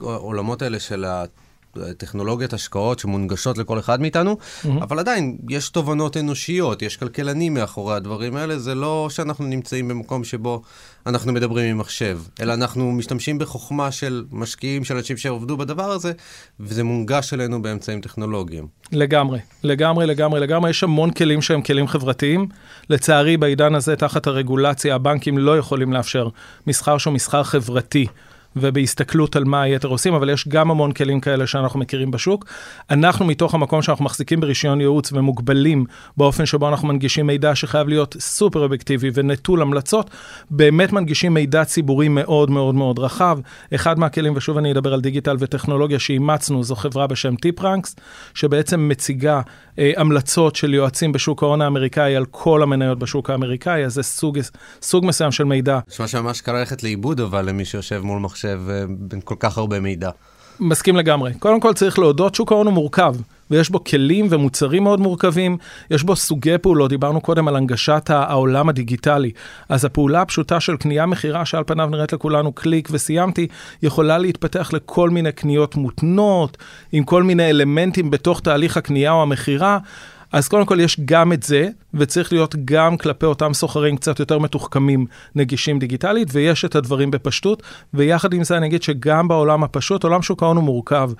העולמות 0.00 0.62
האלה 0.62 0.80
של 0.80 1.04
ה... 1.04 1.24
טכנולוגיית 1.96 2.52
השקעות 2.52 2.98
שמונגשות 2.98 3.58
לכל 3.58 3.78
אחד 3.78 4.00
מאיתנו, 4.00 4.36
mm-hmm. 4.36 4.68
אבל 4.82 4.98
עדיין 4.98 5.38
יש 5.48 5.68
תובנות 5.68 6.16
אנושיות, 6.16 6.82
יש 6.82 6.96
כלכלנים 6.96 7.54
מאחורי 7.54 7.96
הדברים 7.96 8.36
האלה, 8.36 8.58
זה 8.58 8.74
לא 8.74 9.08
שאנחנו 9.10 9.44
נמצאים 9.44 9.88
במקום 9.88 10.24
שבו 10.24 10.62
אנחנו 11.06 11.32
מדברים 11.32 11.70
עם 11.70 11.78
מחשב, 11.78 12.18
אלא 12.40 12.54
אנחנו 12.54 12.92
משתמשים 12.92 13.38
בחוכמה 13.38 13.92
של 13.92 14.24
משקיעים, 14.30 14.84
של 14.84 14.96
אנשים 14.96 15.16
שעובדו 15.16 15.56
בדבר 15.56 15.90
הזה, 15.90 16.12
וזה 16.60 16.84
מונגש 16.84 17.34
אלינו 17.34 17.62
באמצעים 17.62 18.00
טכנולוגיים. 18.00 18.66
לגמרי, 18.92 19.38
לגמרי, 19.62 20.06
לגמרי, 20.06 20.40
לגמרי. 20.40 20.70
יש 20.70 20.82
המון 20.82 21.10
כלים 21.10 21.42
שהם 21.42 21.62
כלים 21.62 21.88
חברתיים. 21.88 22.48
לצערי, 22.90 23.36
בעידן 23.36 23.74
הזה, 23.74 23.96
תחת 23.96 24.26
הרגולציה, 24.26 24.94
הבנקים 24.94 25.38
לא 25.38 25.58
יכולים 25.58 25.92
לאפשר 25.92 26.28
מסחר 26.66 26.98
שהוא 26.98 27.14
מסחר 27.14 27.42
חברתי. 27.42 28.06
ובהסתכלות 28.56 29.36
על 29.36 29.44
מה 29.44 29.62
היתר 29.62 29.88
עושים, 29.88 30.14
אבל 30.14 30.30
יש 30.30 30.48
גם 30.48 30.70
המון 30.70 30.92
כלים 30.92 31.20
כאלה 31.20 31.46
שאנחנו 31.46 31.80
מכירים 31.80 32.10
בשוק. 32.10 32.44
אנחנו 32.90 33.24
מתוך 33.24 33.54
המקום 33.54 33.82
שאנחנו 33.82 34.04
מחזיקים 34.04 34.40
ברישיון 34.40 34.80
ייעוץ 34.80 35.12
ומוגבלים 35.12 35.84
באופן 36.16 36.46
שבו 36.46 36.68
אנחנו 36.68 36.88
מנגישים 36.88 37.26
מידע 37.26 37.54
שחייב 37.54 37.88
להיות 37.88 38.16
סופר 38.20 38.60
אובייקטיבי 38.60 39.10
ונטול 39.14 39.62
המלצות, 39.62 40.10
באמת 40.50 40.92
מנגישים 40.92 41.34
מידע 41.34 41.64
ציבורי 41.64 42.08
מאוד 42.08 42.50
מאוד 42.50 42.74
מאוד 42.74 42.98
רחב. 42.98 43.38
אחד 43.74 43.98
מהכלים, 43.98 44.32
ושוב 44.36 44.58
אני 44.58 44.72
אדבר 44.72 44.94
על 44.94 45.00
דיגיטל 45.00 45.36
וטכנולוגיה 45.38 45.98
שאימצנו, 45.98 46.64
זו 46.64 46.74
חברה 46.74 47.06
בשם 47.06 47.36
טיפרנקס, 47.36 47.96
שבעצם 48.34 48.88
מציגה 48.88 49.40
אה, 49.78 49.92
המלצות 49.96 50.56
של 50.56 50.74
יועצים 50.74 51.12
בשוק 51.12 51.42
ההון 51.42 51.62
האמריקאי 51.62 52.16
על 52.16 52.24
כל 52.30 52.62
המניות 52.62 52.98
בשוק 52.98 53.30
האמריקאי, 53.30 53.84
אז 53.84 53.94
זה 53.94 54.02
סוג, 54.02 54.38
סוג 54.82 55.06
מסוים 55.06 55.32
של 55.32 55.44
מידע. 55.44 55.78
נשמע 55.88 56.06
שממש 56.06 56.40
קרה 56.40 56.58
ללכת 56.58 56.82
לאיבוד, 56.82 57.20
אבל 57.20 57.48
למי 57.48 57.64
שיושב 57.64 58.00
מול 58.04 58.18
מחשב 58.18 58.45
אה, 58.46 58.84
בין 58.88 59.20
כל 59.24 59.34
כך 59.38 59.58
הרבה 59.58 59.80
מידע. 59.80 60.10
מסכים 60.60 60.96
לגמרי. 60.96 61.34
קודם 61.38 61.60
כל 61.60 61.72
צריך 61.72 61.98
להודות, 61.98 62.34
שוק 62.34 62.52
ההון 62.52 62.66
הוא 62.66 62.74
מורכב, 62.74 63.14
ויש 63.50 63.70
בו 63.70 63.84
כלים 63.84 64.26
ומוצרים 64.30 64.82
מאוד 64.82 65.00
מורכבים, 65.00 65.56
יש 65.90 66.02
בו 66.02 66.16
סוגי 66.16 66.58
פעולות, 66.58 66.90
דיברנו 66.90 67.20
קודם 67.20 67.48
על 67.48 67.56
הנגשת 67.56 68.10
העולם 68.10 68.68
הדיגיטלי. 68.68 69.30
אז 69.68 69.84
הפעולה 69.84 70.20
הפשוטה 70.20 70.60
של 70.60 70.76
קנייה-מכירה, 70.76 71.44
שעל 71.44 71.64
פניו 71.66 71.88
נראית 71.90 72.12
לכולנו 72.12 72.52
קליק 72.52 72.88
וסיימתי, 72.92 73.46
יכולה 73.82 74.18
להתפתח 74.18 74.70
לכל 74.72 75.10
מיני 75.10 75.32
קניות 75.32 75.76
מותנות, 75.76 76.56
עם 76.92 77.04
כל 77.04 77.22
מיני 77.22 77.50
אלמנטים 77.50 78.10
בתוך 78.10 78.40
תהליך 78.40 78.76
הקנייה 78.76 79.12
או 79.12 79.22
המכירה. 79.22 79.78
אז 80.32 80.48
קודם 80.48 80.66
כל 80.66 80.80
יש 80.80 81.00
גם 81.04 81.32
את 81.32 81.42
זה, 81.42 81.68
וצריך 81.94 82.32
להיות 82.32 82.54
גם 82.64 82.96
כלפי 82.96 83.26
אותם 83.26 83.54
סוחרים 83.54 83.96
קצת 83.96 84.20
יותר 84.20 84.38
מתוחכמים 84.38 85.06
נגישים 85.34 85.78
דיגיטלית, 85.78 86.28
ויש 86.32 86.64
את 86.64 86.74
הדברים 86.74 87.10
בפשטות, 87.10 87.62
ויחד 87.94 88.32
עם 88.32 88.44
זה 88.44 88.56
אני 88.56 88.66
אגיד 88.66 88.82
שגם 88.82 89.28
בעולם 89.28 89.64
הפשוט, 89.64 90.04
עולם 90.04 90.22
שוק 90.22 90.42
ההון 90.42 90.56
הוא 90.56 90.64
מורכב. 90.64 91.10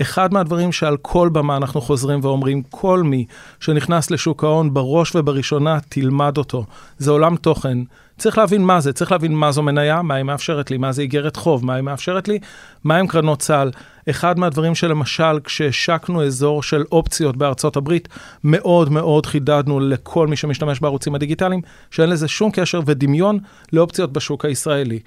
אחד 0.00 0.34
מהדברים 0.34 0.72
שעל 0.72 0.96
כל 1.02 1.28
במה 1.28 1.56
אנחנו 1.56 1.80
חוזרים 1.80 2.20
ואומרים, 2.22 2.62
כל 2.70 3.02
מי 3.02 3.24
שנכנס 3.60 4.10
לשוק 4.10 4.44
ההון 4.44 4.74
בראש 4.74 5.16
ובראשונה 5.16 5.78
תלמד 5.88 6.38
אותו. 6.38 6.64
זה 6.98 7.10
עולם 7.10 7.36
תוכן. 7.36 7.78
צריך 8.18 8.38
להבין 8.38 8.62
מה 8.64 8.80
זה, 8.80 8.92
צריך 8.92 9.12
להבין 9.12 9.34
מה 9.34 9.52
זו 9.52 9.62
מניה, 9.62 10.02
מה 10.02 10.14
היא 10.14 10.22
מאפשרת 10.22 10.70
לי, 10.70 10.76
מה 10.76 10.92
זה 10.92 11.02
איגרת 11.02 11.36
חוב, 11.36 11.66
מה 11.66 11.74
היא 11.74 11.82
מאפשרת 11.82 12.28
לי, 12.28 12.38
מה 12.84 12.96
הם 12.96 13.06
קרנות 13.06 13.38
צה"ל. 13.38 13.70
אחד 14.10 14.38
מהדברים 14.38 14.74
שלמשל, 14.74 15.40
כשהשקנו 15.44 16.24
אזור 16.24 16.62
של 16.62 16.84
אופציות 16.92 17.36
בארצות 17.36 17.76
הברית, 17.76 18.08
מאוד 18.44 18.92
מאוד 18.92 19.26
חידדנו 19.26 19.80
לכל 19.80 20.26
מי 20.26 20.36
שמשתמש 20.36 20.80
בערוצים 20.80 21.14
הדיגיטליים, 21.14 21.60
שאין 21.90 22.10
לזה 22.10 22.28
שום 22.28 22.50
קשר 22.50 22.80
ודמיון 22.86 23.38
לאופציות 23.72 24.12
בשוק 24.12 24.44
הישראלי. 24.44 24.98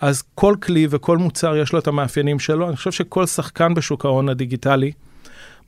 אז 0.00 0.22
כל 0.34 0.54
כלי 0.62 0.86
וכל 0.90 1.18
מוצר 1.18 1.56
יש 1.56 1.72
לו 1.72 1.78
את 1.78 1.86
המאפיינים 1.86 2.38
שלו. 2.38 2.68
אני 2.68 2.76
חושב 2.76 2.92
שכל 2.92 3.26
שחקן 3.26 3.74
בשוק 3.74 4.04
ההון 4.04 4.28
הדיגיטלי, 4.28 4.92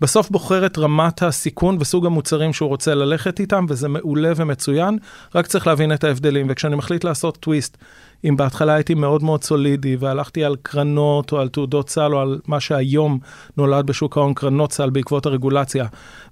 בסוף 0.01 0.31
בוחר 0.31 0.67
את 0.67 0.79
רמת 0.79 1.23
הסיכון 1.23 1.77
וסוג 1.81 2.07
המוצרים 2.07 2.53
שהוא 2.53 2.69
רוצה 2.69 2.95
ללכת 2.95 3.41
איתם, 3.41 3.67
וזה 3.69 3.89
מעולה 3.89 4.33
ומצוין, 4.37 4.99
רק 5.35 5.47
צריך 5.47 5.67
להבין 5.67 5.93
את 5.93 6.05
ההבדלים. 6.05 6.47
וכשאני 6.51 6.77
מחליט 6.77 7.05
לעשות 7.05 7.37
טוויסט, 7.37 7.77
אם 8.25 8.37
בהתחלה 8.37 8.75
הייתי 8.75 8.95
מאוד 8.95 9.23
מאוד 9.23 9.45
סולידי 9.45 9.97
והלכתי 9.97 10.45
על 10.45 10.57
קרנות 10.63 11.33
או 11.33 11.41
על 11.41 11.49
תעודות 11.49 11.89
סל 11.89 12.15
או 12.15 12.21
על 12.21 12.39
מה 12.47 12.61
שהיום 12.61 13.19
נולד 13.57 13.87
בשוק 13.87 14.17
ההון, 14.17 14.35
קרנות 14.35 14.73
סל 14.73 14.91
בעקבות 14.91 15.27
הרגולציה, 15.27 15.87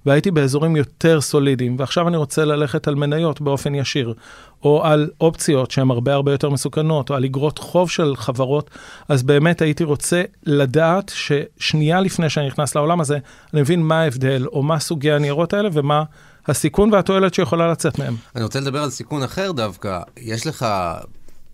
והייתי 0.05 0.31
באזורים 0.31 0.75
יותר 0.75 1.21
סולידיים, 1.21 1.75
ועכשיו 1.79 2.07
אני 2.07 2.17
רוצה 2.17 2.45
ללכת 2.45 2.87
על 2.87 2.95
מניות 2.95 3.41
באופן 3.41 3.75
ישיר, 3.75 4.13
או 4.63 4.85
על 4.85 5.09
אופציות 5.21 5.71
שהן 5.71 5.91
הרבה 5.91 6.13
הרבה 6.13 6.31
יותר 6.31 6.49
מסוכנות, 6.49 7.09
או 7.09 7.15
על 7.15 7.25
אגרות 7.25 7.59
חוב 7.59 7.89
של 7.89 8.15
חברות, 8.15 8.69
אז 9.09 9.23
באמת 9.23 9.61
הייתי 9.61 9.83
רוצה 9.83 10.23
לדעת 10.43 11.11
ששנייה 11.15 12.01
לפני 12.01 12.29
שאני 12.29 12.47
נכנס 12.47 12.75
לעולם 12.75 13.01
הזה, 13.01 13.17
אני 13.53 13.61
מבין 13.61 13.81
מה 13.81 14.01
ההבדל, 14.01 14.45
או 14.45 14.63
מה 14.63 14.79
סוגי 14.79 15.11
הניירות 15.11 15.53
האלה 15.53 15.69
ומה... 15.73 16.03
הסיכון 16.47 16.93
והתועלת 16.93 17.33
שיכולה 17.33 17.71
לצאת 17.71 17.99
מהם. 17.99 18.15
אני 18.35 18.43
רוצה 18.43 18.59
לדבר 18.59 18.83
על 18.83 18.89
סיכון 18.89 19.23
אחר 19.23 19.51
דווקא. 19.51 19.99
יש 20.17 20.47
לך 20.47 20.65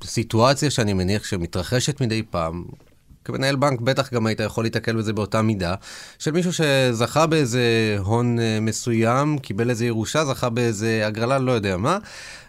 סיטואציה 0.03 0.71
שאני 0.71 0.93
מניח 0.93 1.24
שמתרחשת 1.24 2.01
מדי 2.01 2.24
פעם, 2.29 2.65
כמנהל 3.25 3.55
בנק 3.55 3.82
בטח 3.82 4.13
גם 4.13 4.25
היית 4.25 4.39
יכול 4.39 4.63
להתקל 4.63 4.96
בזה 4.96 5.13
באותה 5.13 5.41
מידה, 5.41 5.75
של 6.20 6.32
מישהו 6.32 6.51
שזכה 6.53 7.27
באיזה 7.27 7.98
הון 8.00 8.39
אה, 8.39 8.60
מסוים, 8.62 9.38
קיבל 9.38 9.70
איזה 9.70 9.86
ירושה, 9.86 10.25
זכה 10.25 10.50
באיזה 10.50 11.03
הגרלה, 11.08 11.39
לא 11.39 11.51
יודע 11.51 11.77
מה, 11.77 11.98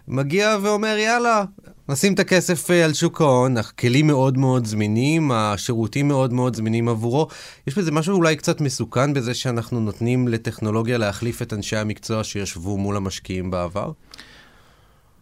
מגיע 0.09 0.57
ואומר, 0.63 0.97
יאללה, 0.99 1.45
נשים 1.89 2.15
את 2.15 2.19
הכסף 2.19 2.71
אה, 2.71 2.85
על 2.85 2.95
שוק 2.95 3.21
ההון, 3.21 3.57
הכלים 3.57 4.07
מאוד 4.07 4.39
מאוד 4.39 4.67
זמינים, 4.67 5.33
השירותים 5.33 6.09
מאוד 6.09 6.33
מאוד 6.33 6.57
זמינים 6.57 6.89
עבורו. 6.89 7.29
יש 7.67 7.79
בזה 7.79 7.91
משהו 7.91 8.17
אולי 8.17 8.37
קצת 8.37 8.61
מסוכן 8.61 9.15
בזה 9.15 9.35
שאנחנו 9.35 9.81
נותנים 9.81 10.29
לטכנולוגיה 10.29 10.99
להחליף 10.99 11.43
את 11.43 11.53
אנשי 11.53 11.77
המקצוע 11.77 12.25
שישבו 12.25 12.79
מול 12.79 12.97
המשקיעים 12.97 13.51
בעבר? 13.51 13.91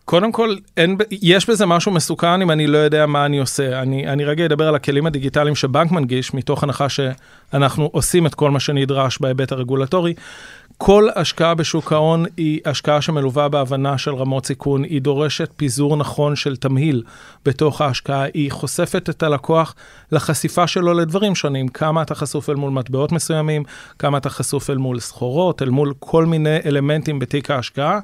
קודם 0.04 0.32
כל, 0.32 0.56
אין, 0.76 0.96
יש 1.10 1.50
בזה 1.50 1.66
משהו 1.66 1.92
מסוכן 1.92 2.42
אם 2.42 2.50
אני 2.50 2.66
לא 2.66 2.78
יודע 2.78 3.06
מה 3.06 3.26
אני 3.26 3.38
עושה. 3.38 3.82
אני, 3.82 4.08
אני 4.08 4.24
רגע 4.24 4.46
אדבר 4.46 4.68
על 4.68 4.74
הכלים 4.74 5.06
הדיגיטליים 5.06 5.54
שבנק 5.56 5.90
מנגיש, 5.90 6.34
מתוך 6.34 6.62
הנחה 6.62 6.86
שאנחנו 6.88 7.88
עושים 7.92 8.26
את 8.26 8.34
כל 8.34 8.50
מה 8.50 8.60
שנדרש 8.60 9.18
בהיבט 9.20 9.52
הרגולטורי. 9.52 10.14
כל 10.78 11.08
השקעה 11.16 11.54
בשוק 11.54 11.92
ההון 11.92 12.24
היא 12.36 12.60
השקעה 12.64 13.00
שמלווה 13.00 13.48
בהבנה 13.48 13.98
של 13.98 14.14
רמות 14.14 14.46
סיכון, 14.46 14.84
היא 14.84 15.02
דורשת 15.02 15.50
פיזור 15.56 15.96
נכון 15.96 16.36
של 16.36 16.56
תמהיל 16.56 17.02
בתוך 17.44 17.80
ההשקעה, 17.80 18.24
היא 18.34 18.50
חושפת 18.50 19.10
את 19.10 19.22
הלקוח 19.22 19.74
לחשיפה 20.12 20.66
שלו 20.66 20.94
לדברים 20.94 21.34
שונים, 21.34 21.68
כמה 21.68 22.02
אתה 22.02 22.14
חשוף 22.14 22.50
אל 22.50 22.54
מול 22.54 22.70
מטבעות 22.70 23.12
מסוימים, 23.12 23.62
כמה 23.98 24.18
אתה 24.18 24.30
חשוף 24.30 24.70
אל 24.70 24.76
מול 24.76 25.00
סחורות, 25.00 25.62
אל 25.62 25.70
מול 25.70 25.92
כל 25.98 26.26
מיני 26.26 26.58
אלמנטים 26.66 27.18
בתיק 27.18 27.50
ההשקעה. 27.50 27.98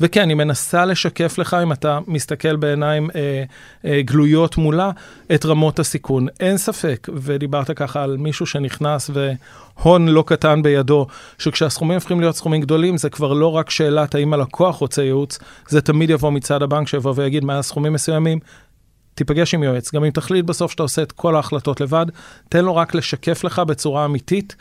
וכן, 0.00 0.28
היא 0.28 0.36
מנסה 0.36 0.84
לשקף 0.84 1.38
לך, 1.38 1.56
אם 1.62 1.72
אתה 1.72 1.98
מסתכל 2.06 2.56
בעיניים 2.56 3.10
אה, 3.14 3.44
אה, 3.84 4.02
גלויות 4.02 4.56
מולה, 4.56 4.90
את 5.34 5.46
רמות 5.46 5.78
הסיכון. 5.78 6.26
אין 6.40 6.56
ספק, 6.56 7.08
ודיברת 7.14 7.70
ככה 7.70 8.02
על 8.02 8.16
מישהו 8.16 8.46
שנכנס 8.46 9.10
והון 9.10 10.08
לא 10.08 10.24
קטן 10.26 10.62
בידו, 10.62 11.06
שכשהסכומים 11.38 11.94
הופכים 11.94 12.20
להיות 12.20 12.36
סכומים 12.36 12.60
גדולים, 12.60 12.96
זה 12.96 13.10
כבר 13.10 13.32
לא 13.32 13.56
רק 13.56 13.70
שאלת 13.70 14.14
האם 14.14 14.32
הלקוח 14.32 14.76
רוצה 14.76 15.02
ייעוץ, 15.02 15.38
זה 15.68 15.80
תמיד 15.80 16.10
יבוא 16.10 16.30
מצד 16.30 16.62
הבנק 16.62 16.88
שיבוא 16.88 17.12
ויגיד 17.16 17.44
מה 17.44 17.58
הסכומים 17.58 17.92
מסוימים. 17.92 18.38
תיפגש 19.14 19.54
עם 19.54 19.62
יועץ. 19.62 19.94
גם 19.94 20.04
אם 20.04 20.10
תחליט 20.10 20.44
בסוף 20.44 20.70
שאתה 20.72 20.82
עושה 20.82 21.02
את 21.02 21.12
כל 21.12 21.36
ההחלטות 21.36 21.80
לבד, 21.80 22.06
תן 22.48 22.64
לו 22.64 22.76
רק 22.76 22.94
לשקף 22.94 23.44
לך 23.44 23.58
בצורה 23.58 24.04
אמיתית 24.04 24.56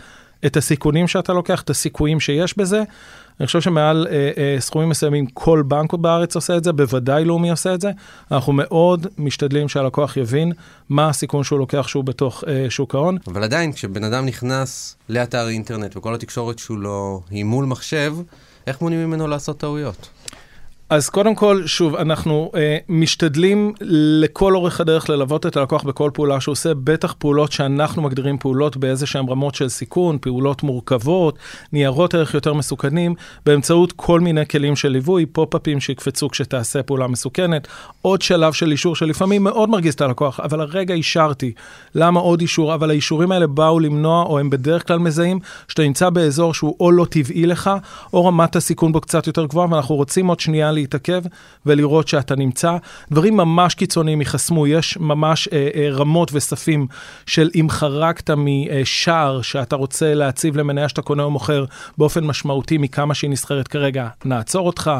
את 0.45 0.57
הסיכונים 0.57 1.07
שאתה 1.07 1.33
לוקח, 1.33 1.61
את 1.61 1.69
הסיכויים 1.69 2.19
שיש 2.19 2.57
בזה. 2.57 2.83
אני 3.39 3.47
חושב 3.47 3.61
שמעל 3.61 4.07
אה, 4.09 4.31
אה, 4.37 4.55
סכומים 4.59 4.89
מסוימים 4.89 5.25
כל 5.25 5.63
בנק 5.67 5.93
בארץ 5.93 6.35
עושה 6.35 6.57
את 6.57 6.63
זה, 6.63 6.73
בוודאי 6.73 7.25
לאומי 7.25 7.49
עושה 7.49 7.73
את 7.73 7.81
זה. 7.81 7.91
אנחנו 8.31 8.53
מאוד 8.53 9.07
משתדלים 9.17 9.69
שהלקוח 9.69 10.17
יבין 10.17 10.51
מה 10.89 11.09
הסיכון 11.09 11.43
שהוא 11.43 11.59
לוקח 11.59 11.87
שהוא 11.87 12.03
בתוך 12.03 12.43
אה, 12.47 12.65
שוק 12.69 12.95
ההון. 12.95 13.17
אבל 13.27 13.43
עדיין, 13.43 13.73
כשבן 13.73 14.03
אדם 14.03 14.25
נכנס 14.25 14.95
לאתר 15.09 15.47
אינטרנט 15.47 15.97
וכל 15.97 16.15
התקשורת 16.15 16.59
שלו 16.59 17.21
היא 17.29 17.43
מול 17.43 17.65
מחשב, 17.65 18.15
איך 18.67 18.81
מונעים 18.81 19.07
ממנו 19.07 19.27
לעשות 19.27 19.57
טעויות? 19.57 20.09
אז 20.89 21.09
קודם 21.09 21.35
כל, 21.35 21.63
שוב, 21.65 21.95
אנחנו 21.95 22.51
אה, 22.55 22.77
משתדלים 22.89 23.73
לכל 24.21 24.55
אורך 24.55 24.81
הדרך 24.81 25.09
ללוות 25.09 25.45
את 25.45 25.57
הלקוח 25.57 25.83
בכל 25.83 26.11
פעולה 26.13 26.41
שהוא 26.41 26.51
עושה, 26.51 26.73
בטח 26.73 27.15
פעולות 27.17 27.51
שאנחנו 27.51 28.01
מגדירים 28.01 28.37
פעולות 28.37 28.77
באיזה 28.77 29.05
שהן 29.05 29.29
רמות 29.29 29.55
של 29.55 29.69
סיכון, 29.69 30.17
פעולות 30.21 30.63
מורכבות, 30.63 31.37
ניירות 31.73 32.13
ערך 32.13 32.33
יותר 32.33 32.53
מסוכנים, 32.53 33.15
באמצעות 33.45 33.91
כל 33.91 34.19
מיני 34.19 34.45
כלים 34.45 34.75
של 34.75 34.89
ליווי, 34.89 35.25
פופ-אפים 35.25 35.79
שיקפצו 35.79 36.29
כשתעשה 36.29 36.83
פעולה 36.83 37.07
מסוכנת, 37.07 37.67
עוד 38.01 38.21
שלב 38.21 38.53
של 38.53 38.71
אישור 38.71 38.95
שלפעמים 38.95 39.43
מאוד 39.43 39.69
מרגיז 39.69 39.93
את 39.93 40.01
הלקוח, 40.01 40.39
אבל 40.39 40.61
הרגע 40.61 40.93
אישרתי. 40.93 41.51
למה 41.95 42.19
עוד 42.19 42.41
אישור? 42.41 42.73
אבל 42.73 42.89
האישורים 42.89 43.31
האלה 43.31 43.47
באו 43.47 43.79
למנוע, 43.79 44.23
או 44.23 44.39
הם 44.39 44.49
בדרך 44.49 44.87
כלל 44.87 44.99
מזהים, 44.99 45.39
שאתה 45.67 45.83
נמצא 45.83 46.09
באזור 46.09 46.53
שהוא 46.53 46.75
או 46.79 46.91
לא 46.91 47.05
טבעי 47.05 47.45
לך, 47.45 47.71
או 48.13 48.25
רמת 48.25 48.55
הסיכון 48.55 48.91
בו 48.91 49.01
קצת 49.01 49.27
יותר 49.27 49.45
גבוהה, 49.45 49.67
ואנחנו 49.71 49.95
רוצים 49.95 50.27
עוד 50.27 50.39
שנייה 50.39 50.76
להתעכב 50.77 51.21
ולראות 51.65 52.07
שאתה 52.07 52.35
נמצא. 52.35 52.77
דברים 53.11 53.37
ממש 53.37 53.75
קיצוניים 53.75 54.21
ייחסמו, 54.21 54.67
יש 54.67 54.97
ממש 54.97 55.49
אה, 55.53 55.69
אה, 55.75 55.89
רמות 55.91 56.31
וספים 56.33 56.87
של 57.25 57.49
אם 57.55 57.67
חרגת 57.69 58.29
משער 58.37 59.41
שאתה 59.41 59.75
רוצה 59.75 60.13
להציב 60.13 60.57
למניה 60.57 60.89
שאתה 60.89 61.01
קונה 61.01 61.23
או 61.23 61.31
מוכר 61.31 61.65
באופן 61.97 62.23
משמעותי 62.23 62.77
מכמה 62.77 63.13
שהיא 63.13 63.29
נסחרת 63.29 63.67
כרגע, 63.67 64.07
נעצור 64.25 64.67
אותך. 64.67 64.91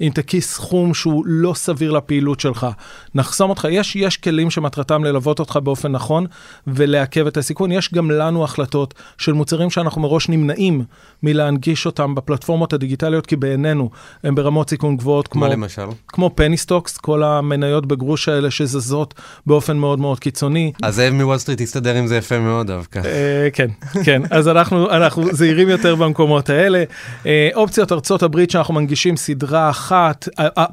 אם 0.00 0.10
תקיס 0.14 0.54
סכום 0.54 0.94
שהוא 0.94 1.22
לא 1.26 1.54
סביר 1.54 1.92
לפעילות 1.92 2.40
שלך, 2.40 2.66
נחסום 3.14 3.50
אותך. 3.50 3.66
יש, 3.70 3.96
יש 3.96 4.16
כלים 4.16 4.50
שמטרתם 4.50 5.04
ללוות 5.04 5.40
אותך 5.40 5.56
באופן 5.56 5.92
נכון 5.92 6.26
ולעכב 6.66 7.26
את 7.26 7.36
הסיכון. 7.36 7.72
יש 7.72 7.94
גם 7.94 8.10
לנו 8.10 8.44
החלטות 8.44 8.94
של 9.18 9.32
מוצרים 9.32 9.70
שאנחנו 9.70 10.00
מראש 10.00 10.28
נמנעים 10.28 10.84
מלהנגיש 11.22 11.86
אותם 11.86 12.14
בפלטפורמות 12.14 12.72
הדיגיטליות, 12.72 13.26
כי 13.26 13.36
בעינינו 13.36 13.90
הם 14.22 14.34
ברמות 14.34 14.70
סיכון 14.70 14.96
גבוהות, 14.96 15.25
כמו, 15.26 15.40
מה 15.40 15.48
למשל? 15.48 15.86
כמו 16.08 16.30
penny 16.34 16.60
stocks, 16.60 16.96
כל 16.96 17.22
המניות 17.22 17.86
בגרוש 17.86 18.28
האלה 18.28 18.50
שזזות 18.50 19.14
באופן 19.46 19.76
מאוד 19.76 19.98
מאוד 19.98 20.20
קיצוני. 20.20 20.72
אז 20.82 20.94
זאב 20.94 21.12
מוול 21.12 21.38
סטריט 21.38 21.60
הסתדר 21.60 21.94
עם 21.94 22.06
זה 22.06 22.16
יפה 22.16 22.38
מאוד 22.38 22.66
דווקא. 22.66 23.00
אה, 23.04 23.48
כן, 23.52 23.68
כן, 24.04 24.22
אז 24.30 24.48
אנחנו, 24.48 24.90
אנחנו 24.90 25.24
זהירים 25.32 25.68
יותר 25.68 25.94
במקומות 25.94 26.50
האלה. 26.50 26.84
אה, 27.26 27.48
אופציות 27.54 27.92
ארצות 27.92 28.22
הברית 28.22 28.50
שאנחנו 28.50 28.74
מנגישים 28.74 29.16
סדרה 29.16 29.70
אחת, 29.70 30.28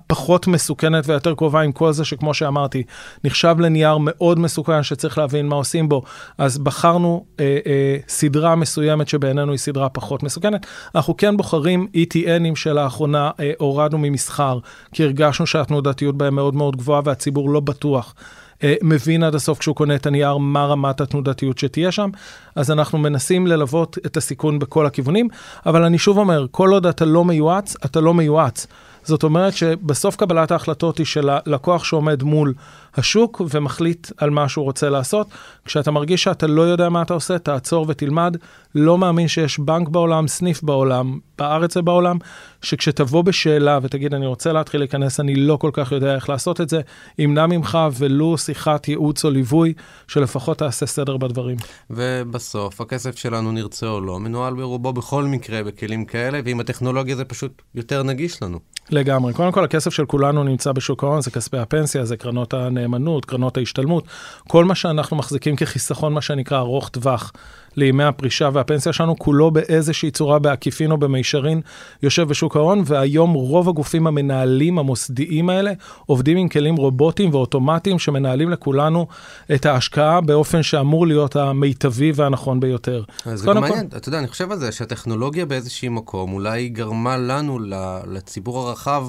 פחות 0.07 0.47
מסוכנת 0.47 1.03
ויותר 1.07 1.33
קרובה 1.35 1.61
עם 1.61 1.71
כל 1.71 1.91
זה 1.91 2.05
שכמו 2.05 2.33
שאמרתי, 2.33 2.83
נחשב 3.23 3.55
לנייר 3.59 3.97
מאוד 3.99 4.39
מסוכן 4.39 4.83
שצריך 4.83 5.17
להבין 5.17 5.47
מה 5.47 5.55
עושים 5.55 5.89
בו, 5.89 6.01
אז 6.37 6.57
בחרנו 6.57 7.25
אה, 7.39 7.57
אה, 7.67 7.97
סדרה 8.07 8.55
מסוימת 8.55 9.07
שבעינינו 9.07 9.51
היא 9.51 9.59
סדרה 9.59 9.89
פחות 9.89 10.23
מסוכנת. 10.23 10.65
אנחנו 10.95 11.17
כן 11.17 11.37
בוחרים 11.37 11.87
ETNים 11.95 12.55
שלאחרונה 12.55 13.31
אה, 13.39 13.51
הורדנו 13.57 13.97
ממסחר, 13.97 14.42
כי 14.91 15.03
הרגשנו 15.03 15.47
שהתנודתיות 15.47 16.17
בהם 16.17 16.35
מאוד 16.35 16.55
מאוד 16.55 16.75
גבוהה 16.75 17.01
והציבור 17.05 17.49
לא 17.49 17.59
בטוח. 17.59 18.15
אה, 18.63 18.75
מבין 18.81 19.23
עד 19.23 19.35
הסוף 19.35 19.59
כשהוא 19.59 19.75
קונה 19.75 19.95
את 19.95 20.05
הנייר 20.05 20.37
מה 20.37 20.65
רמת 20.65 21.01
התנודתיות 21.01 21.57
שתהיה 21.57 21.91
שם, 21.91 22.09
אז 22.55 22.71
אנחנו 22.71 22.97
מנסים 22.97 23.47
ללוות 23.47 23.97
את 24.05 24.17
הסיכון 24.17 24.59
בכל 24.59 24.85
הכיוונים, 24.85 25.27
אבל 25.65 25.83
אני 25.83 25.97
שוב 25.97 26.17
אומר, 26.17 26.45
כל 26.51 26.69
עוד 26.69 26.85
אתה 26.85 27.05
לא 27.05 27.25
מיועץ, 27.25 27.75
אתה 27.85 28.01
לא 28.01 28.13
מיועץ. 28.13 28.67
זאת 29.03 29.23
אומרת 29.23 29.53
שבסוף 29.53 30.15
קבלת 30.15 30.51
ההחלטות 30.51 30.97
היא 30.97 31.05
של 31.05 31.29
הלקוח 31.29 31.83
שעומד 31.83 32.23
מול 32.23 32.53
השוק 32.95 33.41
ומחליט 33.49 34.07
על 34.17 34.29
מה 34.29 34.49
שהוא 34.49 34.65
רוצה 34.65 34.89
לעשות. 34.89 35.27
כשאתה 35.65 35.91
מרגיש 35.91 36.23
שאתה 36.23 36.47
לא 36.47 36.61
יודע 36.61 36.89
מה 36.89 37.01
אתה 37.01 37.13
עושה, 37.13 37.39
תעצור 37.39 37.85
ותלמד. 37.89 38.37
לא 38.75 38.97
מאמין 38.97 39.27
שיש 39.27 39.59
בנק 39.59 39.89
בעולם, 39.89 40.27
סניף 40.27 40.63
בעולם, 40.63 41.19
בארץ 41.37 41.77
ובעולם, 41.77 42.17
שכשתבוא 42.63 43.21
בשאלה 43.21 43.79
ותגיד, 43.81 44.13
אני 44.13 44.25
רוצה 44.25 44.53
להתחיל 44.53 44.81
להיכנס, 44.81 45.19
אני 45.19 45.35
לא 45.35 45.57
כל 45.57 45.69
כך 45.73 45.91
יודע 45.91 46.15
איך 46.15 46.29
לעשות 46.29 46.61
את 46.61 46.69
זה, 46.69 46.81
ימנע 47.19 47.47
ממך 47.47 47.77
ולו 47.97 48.37
שיחת 48.37 48.87
ייעוץ 48.87 49.25
או 49.25 49.29
ליווי, 49.29 49.73
שלפחות 50.07 50.57
תעשה 50.57 50.85
סדר 50.85 51.17
בדברים. 51.17 51.57
ובסוף, 51.89 52.81
הכסף 52.81 53.17
שלנו, 53.17 53.51
נרצה 53.51 53.87
או 53.87 54.01
לא, 54.01 54.19
מנוהל 54.19 54.53
ברובו 54.53 54.93
בכל 54.93 55.23
מקרה 55.23 55.63
בכלים 55.63 56.05
כאלה, 56.05 56.39
ועם 56.45 56.59
הטכנולוגיה 56.59 57.15
זה 57.15 57.25
פשוט 57.25 57.61
יותר 57.75 58.03
נגיש 58.03 58.43
לנו. 58.43 58.59
לגמרי. 58.89 59.33
קודם 59.33 59.51
כל, 59.51 59.63
הכסף 59.63 59.93
של 59.93 60.05
כולנו 60.05 60.43
נמצא 60.43 60.71
בשוק 60.71 61.03
ההון, 61.03 61.21
זה 61.21 61.31
כספי 61.31 61.57
הפנסיה, 61.57 62.05
זה 62.05 62.17
קרנות 62.17 62.53
הנאמנות, 62.53 63.25
קרנות 63.25 63.57
ההשתלמות, 63.57 64.07
כל 64.47 64.65
מה 64.65 64.75
שאנחנו 64.75 65.17
מחזיקים 65.17 65.55
כחיסכון, 65.55 66.13
מה 66.13 66.21
שנקרא 66.21 66.57
ארוך 66.57 66.89
טווח. 66.89 67.31
לימי 67.75 68.03
הפרישה 68.03 68.49
והפנסיה 68.53 68.93
שלנו, 68.93 69.19
כולו 69.19 69.51
באיזושהי 69.51 70.11
צורה, 70.11 70.39
בעקיפין 70.39 70.91
או 70.91 70.97
במישרין, 70.97 71.61
יושב 72.03 72.23
בשוק 72.23 72.55
ההון, 72.55 72.83
והיום 72.85 73.33
רוב 73.33 73.69
הגופים 73.69 74.07
המנהלים 74.07 74.79
המוסדיים 74.79 75.49
האלה 75.49 75.71
עובדים 76.05 76.37
עם 76.37 76.47
כלים 76.47 76.75
רובוטיים 76.75 77.33
ואוטומטיים 77.33 77.99
שמנהלים 77.99 78.49
לכולנו 78.49 79.07
את 79.55 79.65
ההשקעה 79.65 80.21
באופן 80.21 80.63
שאמור 80.63 81.07
להיות 81.07 81.35
המיטבי 81.35 82.11
והנכון 82.15 82.59
ביותר. 82.59 83.03
זה 83.33 83.47
גם 83.47 83.61
מעניין, 83.61 83.87
אתה 83.97 84.09
יודע, 84.09 84.19
אני 84.19 84.27
חושב 84.27 84.51
על 84.51 84.59
זה 84.59 84.71
שהטכנולוגיה 84.71 85.45
באיזשהי 85.45 85.89
מקום 85.89 86.33
אולי 86.33 86.69
גרמה 86.69 87.17
לנו, 87.17 87.59
לציבור 88.07 88.59
הרחב, 88.59 89.07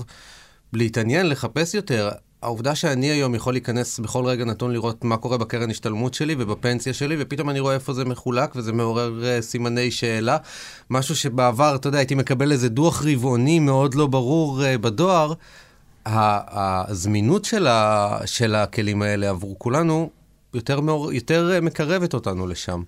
להתעניין, 0.72 1.28
לחפש 1.28 1.74
יותר. 1.74 2.10
העובדה 2.44 2.74
שאני 2.74 3.06
היום 3.06 3.34
יכול 3.34 3.54
להיכנס 3.54 3.98
בכל 3.98 4.26
רגע 4.26 4.44
נתון 4.44 4.72
לראות 4.72 5.04
מה 5.04 5.16
קורה 5.16 5.38
בקרן 5.38 5.70
השתלמות 5.70 6.14
שלי 6.14 6.34
ובפנסיה 6.38 6.94
שלי, 6.94 7.16
ופתאום 7.18 7.50
אני 7.50 7.60
רואה 7.60 7.74
איפה 7.74 7.92
זה 7.92 8.04
מחולק, 8.04 8.56
וזה 8.56 8.72
מעורר 8.72 9.20
uh, 9.22 9.42
סימני 9.42 9.90
שאלה. 9.90 10.36
משהו 10.90 11.16
שבעבר, 11.16 11.74
אתה 11.74 11.88
יודע, 11.88 11.98
הייתי 11.98 12.14
מקבל 12.14 12.52
איזה 12.52 12.68
דוח 12.68 13.02
רבעוני 13.06 13.58
מאוד 13.58 13.94
לא 13.94 14.06
ברור 14.06 14.60
uh, 14.60 14.78
בדואר. 14.78 15.32
הזמינות 16.06 17.44
של, 17.44 17.66
ה, 17.66 18.18
של 18.26 18.54
הכלים 18.54 19.02
האלה 19.02 19.30
עבור 19.30 19.54
כולנו 19.58 20.10
יותר, 20.54 20.80
מאור, 20.80 21.12
יותר 21.12 21.50
uh, 21.58 21.60
מקרבת 21.60 22.14
אותנו 22.14 22.46
לשם. 22.46 22.82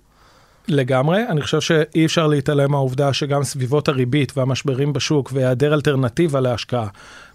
לגמרי, 0.67 1.23
אני 1.29 1.41
חושב 1.41 1.61
שאי 1.61 2.05
אפשר 2.05 2.27
להתעלם 2.27 2.71
מהעובדה 2.71 3.13
שגם 3.13 3.43
סביבות 3.43 3.87
הריבית 3.87 4.37
והמשברים 4.37 4.93
בשוק 4.93 5.31
והיעדר 5.33 5.73
אלטרנטיבה 5.73 6.39
להשקעה 6.39 6.87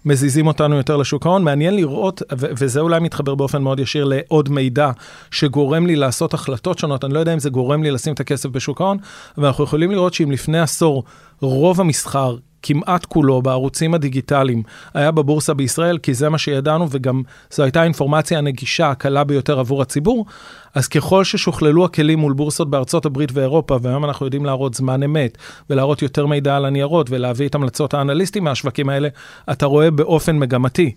מזיזים 0.05 0.47
אותנו 0.47 0.75
יותר 0.75 0.97
לשוק 0.97 1.25
ההון. 1.25 1.43
מעניין 1.43 1.75
לראות, 1.75 2.21
ו- 2.37 2.47
וזה 2.57 2.79
אולי 2.79 2.99
מתחבר 2.99 3.35
באופן 3.35 3.61
מאוד 3.61 3.79
ישיר 3.79 4.05
לעוד 4.05 4.49
מידע 4.49 4.91
שגורם 5.31 5.87
לי 5.87 5.95
לעשות 5.95 6.33
החלטות 6.33 6.79
שונות, 6.79 7.03
אני 7.03 7.13
לא 7.13 7.19
יודע 7.19 7.33
אם 7.33 7.39
זה 7.39 7.49
גורם 7.49 7.83
לי 7.83 7.91
לשים 7.91 8.13
את 8.13 8.19
הכסף 8.19 8.49
בשוק 8.49 8.81
ההון, 8.81 8.97
אבל 9.37 9.47
אנחנו 9.47 9.63
יכולים 9.63 9.91
לראות 9.91 10.13
שאם 10.13 10.31
לפני 10.31 10.59
עשור 10.59 11.03
רוב 11.41 11.81
המסחר 11.81 12.35
כמעט 12.63 13.05
כולו 13.05 13.41
בערוצים 13.41 13.93
הדיגיטליים 13.93 14.63
היה 14.93 15.11
בבורסה 15.11 15.53
בישראל, 15.53 15.97
כי 15.97 16.13
זה 16.13 16.29
מה 16.29 16.37
שידענו, 16.37 16.87
וגם 16.91 17.21
זו 17.51 17.63
הייתה 17.63 17.81
האינפורמציה 17.81 18.37
הנגישה 18.37 18.89
הקלה 18.89 19.23
ביותר 19.23 19.59
עבור 19.59 19.81
הציבור. 19.81 20.25
אז 20.73 20.87
ככל 20.87 21.23
ששוכללו 21.23 21.85
הכלים 21.85 22.19
מול 22.19 22.33
בורסות 22.33 22.69
בארצות 22.69 23.05
הברית 23.05 23.29
ואירופה, 23.33 23.77
והיום 23.81 24.05
אנחנו 24.05 24.25
יודעים 24.25 24.45
להראות 24.45 24.73
זמן 24.73 25.03
אמת, 25.03 25.37
ולהראות 25.69 26.01
יותר 26.01 26.25
מידע 26.25 26.55
על 26.55 26.65
הניירות, 26.65 27.09
ולהביא 27.09 27.47
את 27.47 27.55
המלצות 27.55 27.93
האנליסטים 27.93 28.43
מהשווקים 28.43 28.89
האלה, 28.89 29.09
אתה 29.51 29.65
רואה 29.65 29.91
באופן 29.91 30.39
מגמתי 30.39 30.91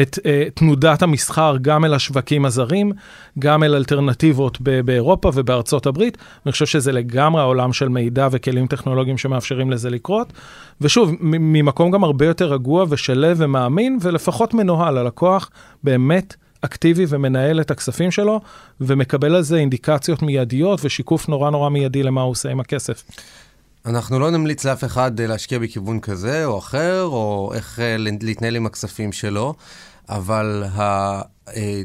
את 0.00 0.18
uh, 0.18 0.50
תנודת 0.54 1.02
המסחר 1.02 1.56
גם 1.62 1.84
אל 1.84 1.94
השווקים 1.94 2.44
הזרים, 2.44 2.92
גם 3.38 3.62
אל 3.62 3.74
אלטרנטיבות 3.74 4.58
ב- 4.60 4.80
באירופה 4.80 5.30
ובארצות 5.34 5.86
הברית. 5.86 6.18
אני 6.46 6.52
חושב 6.52 6.66
שזה 6.66 6.92
לגמרי 6.92 7.40
העולם 7.42 7.72
של 7.72 7.88
מידע 7.88 8.28
וכלים 8.30 8.66
טכנולוגיים 8.66 9.18
שמאפשרים 9.18 9.70
לזה 9.70 9.90
לקרות. 9.90 10.32
ושוב, 10.80 11.12
ממקום 11.20 11.90
גם 11.90 12.04
הרבה 12.04 12.26
יותר 12.26 12.52
רגוע 12.52 12.84
ושלב 12.88 13.36
ומאמין, 13.40 13.98
ולפחות 14.02 14.54
מנוהל, 14.54 14.98
הלקוח 14.98 15.50
באמת 15.84 16.36
אקטיבי 16.60 17.04
ומנהל 17.08 17.60
את 17.60 17.70
הכספים 17.70 18.10
שלו, 18.10 18.40
ומקבל 18.80 19.34
על 19.34 19.42
זה 19.42 19.56
אינדיקציות 19.56 20.22
מיידיות 20.22 20.80
ושיקוף 20.84 21.28
נורא 21.28 21.50
נורא 21.50 21.70
מיידי 21.70 22.02
למה 22.02 22.22
הוא 22.22 22.30
עושה 22.30 22.50
עם 22.50 22.60
הכסף. 22.60 23.04
אנחנו 23.86 24.18
לא 24.18 24.30
נמליץ 24.30 24.64
לאף 24.64 24.84
אחד 24.84 25.20
אה, 25.20 25.26
להשקיע 25.26 25.58
בכיוון 25.58 26.00
כזה 26.00 26.44
או 26.44 26.58
אחר, 26.58 27.02
או 27.04 27.52
איך 27.54 27.80
אה, 27.80 27.96
להתנהל 27.98 28.56
עם 28.56 28.66
הכספים 28.66 29.12
שלו, 29.12 29.54
אבל, 30.08 30.64
ה... 30.74 30.80
אה, 31.56 31.82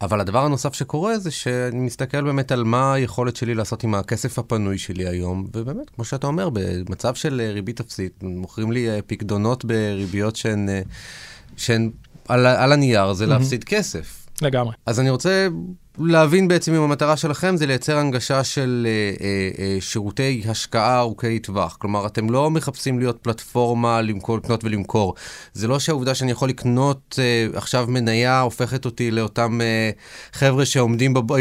אבל 0.00 0.20
הדבר 0.20 0.44
הנוסף 0.44 0.74
שקורה 0.74 1.18
זה 1.18 1.30
שאני 1.30 1.78
מסתכל 1.78 2.24
באמת 2.24 2.52
על 2.52 2.64
מה 2.64 2.94
היכולת 2.94 3.36
שלי 3.36 3.54
לעשות 3.54 3.84
עם 3.84 3.94
הכסף 3.94 4.38
הפנוי 4.38 4.78
שלי 4.78 5.08
היום, 5.08 5.46
ובאמת, 5.54 5.90
כמו 5.90 6.04
שאתה 6.04 6.26
אומר, 6.26 6.48
במצב 6.52 7.14
של 7.14 7.50
ריבית 7.54 7.80
אפסית, 7.80 8.22
מוכרים 8.22 8.72
לי 8.72 8.88
פקדונות 9.06 9.64
בריביות 9.64 10.36
שהן, 10.36 10.68
שהן 11.56 11.90
על, 12.30 12.46
על 12.46 12.72
הנייר, 12.72 13.12
זה 13.12 13.24
mm-hmm. 13.24 13.28
להפסיד 13.28 13.64
כסף. 13.64 14.20
לגמרי. 14.42 14.74
אז 14.86 15.00
אני 15.00 15.10
רוצה 15.10 15.48
להבין 15.98 16.48
בעצם 16.48 16.74
אם 16.74 16.82
המטרה 16.82 17.16
שלכם 17.16 17.56
זה 17.56 17.66
לייצר 17.66 17.96
הנגשה 17.98 18.44
של 18.44 18.86
אה, 18.86 19.26
אה, 19.26 19.50
אה, 19.58 19.80
שירותי 19.80 20.42
השקעה 20.48 21.00
ארוכי 21.00 21.38
טווח. 21.38 21.76
כלומר, 21.80 22.06
אתם 22.06 22.30
לא 22.30 22.50
מחפשים 22.50 22.98
להיות 22.98 23.18
פלטפורמה 23.22 24.02
למכור, 24.02 24.36
לקנות 24.36 24.64
ולמכור. 24.64 25.14
זה 25.52 25.68
לא 25.68 25.78
שהעובדה 25.78 26.14
שאני 26.14 26.30
יכול 26.30 26.48
לקנות 26.48 27.18
אה, 27.18 27.58
עכשיו 27.58 27.86
מניה 27.88 28.40
הופכת 28.40 28.84
אותי 28.84 29.10
לאותם 29.10 29.60
אה, 29.60 29.90
חבר'ה 30.32 30.64
שהיו 30.64 30.86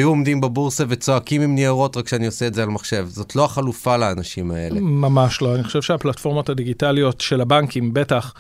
עומדים 0.03 0.41
בבורסה 0.41 0.84
וצועקים 0.89 1.41
עם 1.41 1.55
ניירות 1.55 1.98
רק 1.98 2.05
כשאני 2.05 2.25
עושה 2.25 2.48
את 2.48 2.53
זה 2.53 2.63
על 2.63 2.69
מחשב. 2.69 3.05
זאת 3.10 3.36
לא 3.36 3.46
החלופה 3.46 3.98
לאנשים 3.98 4.51
האלה. 4.51 4.79
ממש 4.79 5.41
לא. 5.41 5.55
אני 5.55 5.63
חושב 5.63 5.81
שהפלטפורמות 5.81 6.50
הדיגיטליות 6.50 7.22
של 7.22 7.41
הבנקים, 7.41 7.93
בטח, 7.93 8.34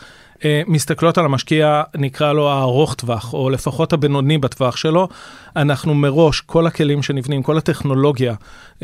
מסתכלות 0.67 1.17
על 1.17 1.25
המשקיע, 1.25 1.83
נקרא 1.95 2.33
לו 2.33 2.49
הארוך 2.49 2.93
טווח, 2.93 3.33
או 3.33 3.49
לפחות 3.49 3.93
הבינוני 3.93 4.37
בטווח 4.37 4.75
שלו. 4.75 5.07
אנחנו 5.55 5.95
מראש, 5.95 6.41
כל 6.41 6.67
הכלים 6.67 7.03
שנבנים, 7.03 7.43
כל 7.43 7.57
הטכנולוגיה 7.57 8.33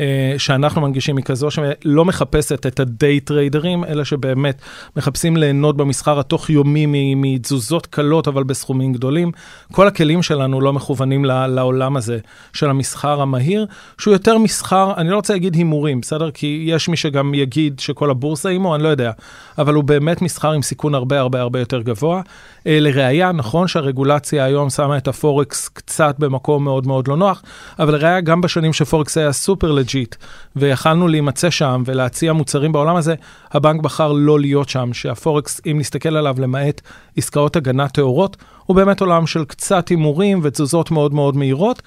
אה, 0.00 0.34
שאנחנו 0.38 0.80
מנגישים 0.80 1.16
היא 1.16 1.24
כזו 1.24 1.48
שלא 1.50 2.04
מחפשת 2.04 2.66
את 2.66 2.80
הדיי 2.80 3.20
טריידרים, 3.20 3.84
אלא 3.84 4.04
שבאמת 4.04 4.60
מחפשים 4.96 5.36
ליהנות 5.36 5.76
במסחר 5.76 6.20
התוך-יומי 6.20 7.14
מתזוזות 7.16 7.86
קלות, 7.86 8.28
אבל 8.28 8.44
בסכומים 8.44 8.92
גדולים. 8.92 9.32
כל 9.72 9.86
הכלים 9.86 10.22
שלנו 10.22 10.60
לא 10.60 10.72
מכוונים 10.72 11.24
לעולם 11.24 11.96
הזה 11.96 12.18
של 12.52 12.70
המסחר 12.70 13.22
המהיר, 13.22 13.66
שהוא 13.98 14.12
יותר 14.12 14.38
מסחר, 14.38 14.92
אני 14.96 15.10
לא 15.10 15.16
רוצה 15.16 15.32
להגיד 15.32 15.54
הימורים, 15.54 16.00
בסדר? 16.00 16.30
כי 16.30 16.64
יש 16.66 16.88
מי 16.88 16.96
שגם 16.96 17.34
יגיד 17.34 17.80
שכל 17.80 18.10
הבורסה 18.10 18.48
הימור, 18.48 18.74
אני 18.74 18.82
לא 18.82 18.88
יודע, 18.88 19.10
אבל 19.58 19.74
הוא 19.74 19.84
באמת 19.84 20.22
מסחר 20.22 20.52
עם 20.52 20.62
סיכון 20.62 20.94
הרבה 20.94 21.20
הרבה 21.20 21.40
הרבה 21.46 21.58
יותר 21.58 21.82
גבוה. 21.82 22.20
אה, 22.66 22.80
לראיה, 22.80 23.32
נכון 23.32 23.68
שהרגולציה 23.68 24.44
היום 24.44 24.70
שמה 24.70 24.96
את 24.96 25.08
הפורקס 25.08 25.68
קצת 25.68 26.14
במקום 26.18 26.64
מאוד 26.64 26.86
מאוד 26.86 27.08
לא 27.08 27.16
נוח, 27.16 27.42
אבל 27.78 27.92
לראיה, 27.94 28.20
גם 28.20 28.40
בשנים 28.40 28.72
שפורקס 28.72 29.18
היה 29.18 29.32
super 29.32 29.72
legit, 29.72 30.16
ויכלנו 30.56 31.08
להימצא 31.08 31.50
שם 31.50 31.82
ולהציע 31.86 32.32
מוצרים 32.32 32.72
בעולם 32.72 32.96
הזה, 32.96 33.14
הבנק 33.52 33.80
בחר 33.80 34.12
לא 34.12 34.40
להיות 34.40 34.68
שם, 34.68 34.92
שהפורקס, 34.92 35.60
אם 35.70 35.76
נסתכל 35.80 36.16
עליו 36.16 36.36
למעט 36.38 36.80
עסקאות 37.16 37.56
הגנה 37.56 37.88
טהורות, 37.88 38.36
הוא 38.66 38.76
באמת 38.76 39.00
עולם 39.00 39.26
של 39.26 39.44
קצת 39.44 39.88
הימורים 39.88 40.40
ותזוזות 40.42 40.90
מאוד 40.90 41.14
מאוד 41.14 41.36
מהירות. 41.36 41.82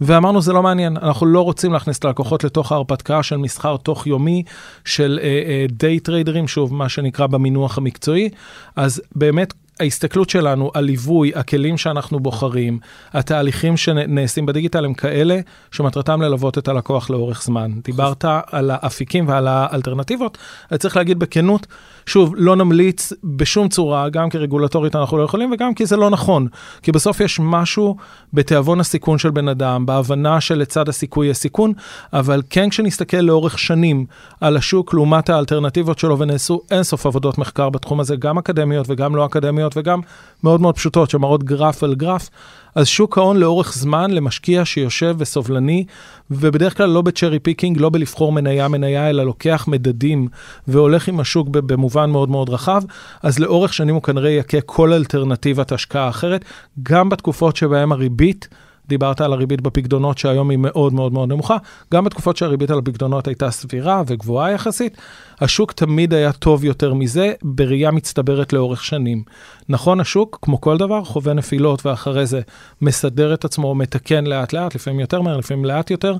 ואמרנו 0.00 0.42
זה 0.42 0.52
לא 0.52 0.62
מעניין, 0.62 0.96
אנחנו 0.96 1.26
לא 1.26 1.40
רוצים 1.40 1.72
להכניס 1.72 1.98
את 1.98 2.04
הלקוחות 2.04 2.44
לתוך 2.44 2.72
ההרפתקה 2.72 3.22
של 3.22 3.36
מסחר 3.36 3.76
תוך 3.76 4.06
יומי, 4.06 4.42
של 4.84 5.20
דיי 5.68 5.96
uh, 5.96 6.00
טריידרים, 6.00 6.44
uh, 6.44 6.48
שוב, 6.48 6.74
מה 6.74 6.88
שנקרא 6.88 7.26
במינוח 7.26 7.78
המקצועי, 7.78 8.28
אז 8.76 9.02
באמת 9.16 9.54
ההסתכלות 9.80 10.30
שלנו, 10.30 10.70
הליווי, 10.74 11.32
הכלים 11.34 11.78
שאנחנו 11.78 12.20
בוחרים, 12.20 12.78
התהליכים 13.12 13.76
שנעשים 13.76 14.46
בדיגיטל 14.46 14.84
הם 14.84 14.94
כאלה 14.94 15.40
שמטרתם 15.70 16.22
ללוות 16.22 16.58
את 16.58 16.68
הלקוח 16.68 17.10
לאורך 17.10 17.42
זמן. 17.42 17.72
דיברת 17.84 18.24
על 18.50 18.70
האפיקים 18.70 19.28
ועל 19.28 19.48
האלטרנטיבות, 19.48 20.38
אני 20.70 20.78
צריך 20.78 20.96
להגיד 20.96 21.18
בכנות, 21.18 21.66
שוב, 22.06 22.34
לא 22.36 22.56
נמליץ 22.56 23.12
בשום 23.24 23.68
צורה, 23.68 24.08
גם 24.08 24.30
כרגולטורית 24.30 24.96
אנחנו 24.96 25.18
לא 25.18 25.22
יכולים 25.22 25.52
וגם 25.52 25.74
כי 25.74 25.86
זה 25.86 25.96
לא 25.96 26.10
נכון. 26.10 26.46
כי 26.82 26.92
בסוף 26.92 27.20
יש 27.20 27.40
משהו 27.42 27.96
בתיאבון 28.32 28.80
הסיכון 28.80 29.18
של 29.18 29.30
בן 29.30 29.48
אדם, 29.48 29.86
בהבנה 29.86 30.40
שלצד 30.40 30.88
הסיכוי 30.88 31.26
יש 31.26 31.36
סיכון, 31.36 31.72
אבל 32.12 32.42
כן 32.50 32.70
כשנסתכל 32.70 33.16
לאורך 33.16 33.58
שנים 33.58 34.06
על 34.40 34.56
השוק 34.56 34.94
לעומת 34.94 35.30
האלטרנטיבות 35.30 35.98
שלו, 35.98 36.18
ונעשו 36.18 36.60
אינסוף 36.70 37.06
עבודות 37.06 37.38
מחקר 37.38 37.70
בתחום 37.70 38.00
הזה, 38.00 38.16
גם 38.16 38.38
אקדמיות 38.38 38.86
וגם 38.88 39.16
לא 39.16 39.26
אקדמיות 39.26 39.76
וגם 39.76 40.00
מאוד 40.44 40.60
מאוד 40.60 40.74
פשוטות, 40.74 41.10
שמראות 41.10 41.44
גרף 41.44 41.82
על 41.82 41.94
גרף, 41.94 42.30
אז 42.74 42.86
שוק 42.86 43.18
ההון 43.18 43.36
לאורך 43.36 43.74
זמן 43.74 44.10
למשקיע 44.10 44.64
שיושב 44.64 45.16
וסובלני, 45.18 45.84
ובדרך 46.30 46.76
כלל 46.76 46.90
לא 46.90 47.02
ב 47.02 47.07
cherry 47.07 47.38
picking, 47.38 47.80
לא 47.80 47.90
בלבחור 47.90 48.32
מניה 48.32 48.68
מניה, 48.68 49.10
אלא 49.10 49.24
לוקח 49.24 49.64
מדדים 49.68 50.28
והולך 50.68 51.08
עם 51.08 51.20
השוק 51.20 51.48
במובן 51.48 52.10
מאוד 52.10 52.28
מאוד 52.28 52.50
רחב, 52.50 52.82
אז 53.22 53.38
לאורך 53.38 53.72
שנים 53.72 53.94
הוא 53.94 54.02
כנראה 54.02 54.30
יכה 54.30 54.60
כל 54.60 54.92
אלטרנטיבת 54.92 55.72
השקעה 55.72 56.08
אחרת, 56.08 56.44
גם 56.82 57.08
בתקופות 57.08 57.56
שבהן 57.56 57.92
הריבית 57.92 58.48
דיברת 58.90 59.20
על 59.20 59.32
הריבית 59.32 59.60
בפקדונות 59.60 60.18
שהיום 60.18 60.50
היא 60.50 60.58
מאוד 60.58 60.92
מאוד 60.92 61.12
מאוד 61.12 61.28
נמוכה. 61.28 61.56
גם 61.94 62.04
בתקופות 62.04 62.36
שהריבית 62.36 62.70
על 62.70 62.78
הפקדונות 62.78 63.28
הייתה 63.28 63.50
סבירה 63.50 64.02
וגבוהה 64.06 64.52
יחסית, 64.52 64.96
השוק 65.40 65.72
תמיד 65.72 66.14
היה 66.14 66.32
טוב 66.32 66.64
יותר 66.64 66.94
מזה 66.94 67.32
בראייה 67.42 67.90
מצטברת 67.90 68.52
לאורך 68.52 68.84
שנים. 68.84 69.22
נכון, 69.68 70.00
השוק, 70.00 70.38
כמו 70.42 70.60
כל 70.60 70.78
דבר, 70.78 71.04
חווה 71.04 71.32
נפילות 71.32 71.86
ואחרי 71.86 72.26
זה 72.26 72.40
מסדר 72.80 73.34
את 73.34 73.44
עצמו, 73.44 73.74
מתקן 73.74 74.26
לאט 74.26 74.52
לאט, 74.52 74.74
לפעמים 74.74 75.00
יותר 75.00 75.20
מהר, 75.20 75.36
לפעמים 75.36 75.64
לאט 75.64 75.90
יותר, 75.90 76.16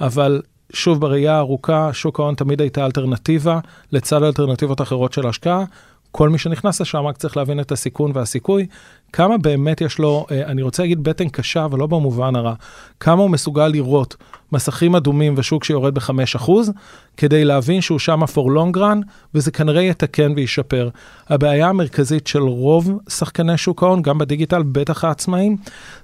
אבל 0.00 0.42
שוב, 0.72 1.00
בראייה 1.00 1.34
הארוכה, 1.34 1.92
שוק 1.92 2.20
ההון 2.20 2.34
תמיד 2.34 2.60
הייתה 2.60 2.86
אלטרנטיבה 2.86 3.58
לצד 3.92 4.22
אלטרנטיבות 4.22 4.80
אחרות 4.80 5.12
של 5.12 5.26
השקעה. 5.26 5.64
כל 6.12 6.28
מי 6.28 6.38
שנכנס 6.38 6.80
לשם 6.80 7.06
רק 7.06 7.16
צריך 7.16 7.36
להבין 7.36 7.60
את 7.60 7.72
הסיכון 7.72 8.10
והסיכוי, 8.14 8.66
כמה 9.12 9.38
באמת 9.38 9.80
יש 9.80 9.98
לו, 9.98 10.26
אה, 10.30 10.46
אני 10.46 10.62
רוצה 10.62 10.82
להגיד 10.82 11.02
בטן 11.02 11.28
קשה, 11.28 11.64
אבל 11.64 11.78
לא 11.78 11.86
במובן 11.86 12.36
הרע, 12.36 12.54
כמה 13.00 13.22
הוא 13.22 13.30
מסוגל 13.30 13.66
לראות 13.66 14.16
מסכים 14.52 14.96
אדומים 14.96 15.34
ושוק 15.36 15.64
שיורד 15.64 15.94
ב-5%, 15.94 16.50
כדי 17.20 17.44
להבין 17.44 17.80
שהוא 17.80 17.98
שמה 17.98 18.26
for 18.26 18.48
long 18.48 18.76
run, 18.76 19.06
וזה 19.34 19.50
כנראה 19.50 19.82
יתקן 19.82 20.32
וישפר. 20.36 20.88
הבעיה 21.28 21.68
המרכזית 21.68 22.26
של 22.26 22.42
רוב 22.42 22.90
שחקני 23.08 23.58
שוק 23.58 23.82
ההון, 23.82 24.02
גם 24.02 24.18
בדיגיטל, 24.18 24.62
בטח 24.62 25.04
העצמאים, 25.04 25.56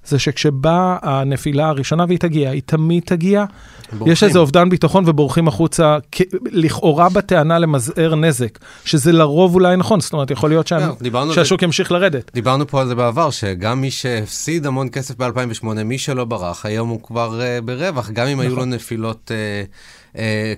זה 0.05 0.19
שכשבאה 0.19 0.97
הנפילה 1.03 1.69
הראשונה, 1.69 2.05
והיא 2.09 2.19
תגיע, 2.19 2.51
היא 2.51 2.63
תמיד 2.67 3.03
תגיע, 3.07 3.45
בורחים. 3.93 4.13
יש 4.13 4.23
איזה 4.23 4.39
אובדן 4.39 4.69
ביטחון 4.69 5.05
ובורחים 5.07 5.49
החוצה, 5.49 5.99
לכאורה 6.47 7.09
בטענה 7.09 7.59
למזער 7.59 8.15
נזק, 8.15 8.59
שזה 8.85 9.13
לרוב 9.13 9.55
אולי 9.55 9.77
נכון, 9.77 10.01
זאת 10.01 10.13
אומרת, 10.13 10.31
יכול 10.31 10.51
להיות 10.51 10.67
שאני, 10.67 10.85
yeah, 10.85 11.35
שהשוק 11.35 11.61
זה... 11.61 11.67
ימשיך 11.67 11.93
לרדת. 11.93 12.31
דיברנו 12.35 12.67
פה 12.67 12.81
על 12.81 12.87
זה 12.87 12.95
בעבר, 12.95 13.31
שגם 13.31 13.81
מי 13.81 13.91
שהפסיד 13.91 14.67
המון 14.67 14.89
כסף 14.89 15.15
ב-2008, 15.17 15.67
מי 15.85 15.99
שלא 15.99 16.25
ברח, 16.25 16.67
היום 16.67 16.89
הוא 16.89 17.03
כבר 17.03 17.41
uh, 17.41 17.65
ברווח, 17.65 18.11
גם 18.11 18.27
אם 18.27 18.33
נכון. 18.33 18.47
היו 18.47 18.57
לו 18.57 18.65
נפילות... 18.65 19.31
Uh, 19.31 19.96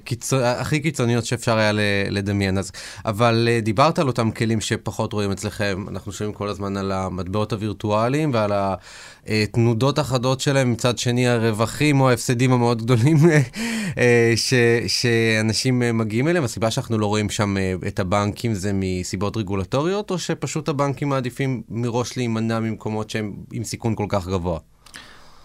קיצ... 0.05 0.33
הכי 0.33 0.81
קיצוניות 0.81 1.25
שאפשר 1.25 1.59
היה 1.59 1.73
לדמיין. 2.11 2.59
אז, 2.59 2.73
אבל 3.05 3.49
אה, 3.51 3.61
דיברת 3.61 3.99
על 3.99 4.07
אותם 4.07 4.31
כלים 4.31 4.61
שפחות 4.61 5.12
רואים 5.12 5.31
אצלכם, 5.31 5.85
אנחנו 5.88 6.12
שומעים 6.12 6.35
כל 6.35 6.49
הזמן 6.49 6.77
על 6.77 6.92
המטבעות 6.92 7.53
הווירטואליים 7.53 8.31
ועל 8.35 8.53
התנודות 9.27 9.99
החדות 9.99 10.40
שלהם, 10.40 10.73
מצד 10.73 10.99
שני 10.99 11.29
הרווחים 11.29 12.01
או 12.01 12.11
ההפסדים 12.11 12.53
המאוד 12.53 12.83
גדולים 12.83 13.16
אה, 13.99 14.33
ש... 14.37 14.55
שאנשים 14.87 15.83
מגיעים 15.99 16.29
אליהם. 16.29 16.44
הסיבה 16.44 16.71
שאנחנו 16.71 16.99
לא 16.99 17.07
רואים 17.07 17.31
שם 17.31 17.57
את 17.87 18.01
הבנקים 18.01 18.55
זה 18.55 18.71
מסיבות 18.75 19.37
רגולטוריות, 19.37 20.11
או 20.11 20.18
שפשוט 20.18 20.68
הבנקים 20.68 21.09
מעדיפים 21.09 21.62
מראש 21.68 22.16
להימנע 22.16 22.61
ממקומות 22.61 23.11
שהם 23.11 23.33
עם 23.53 23.64
סיכון 23.64 23.94
כל 23.94 24.07
כך 24.09 24.29
גבוה? 24.29 24.59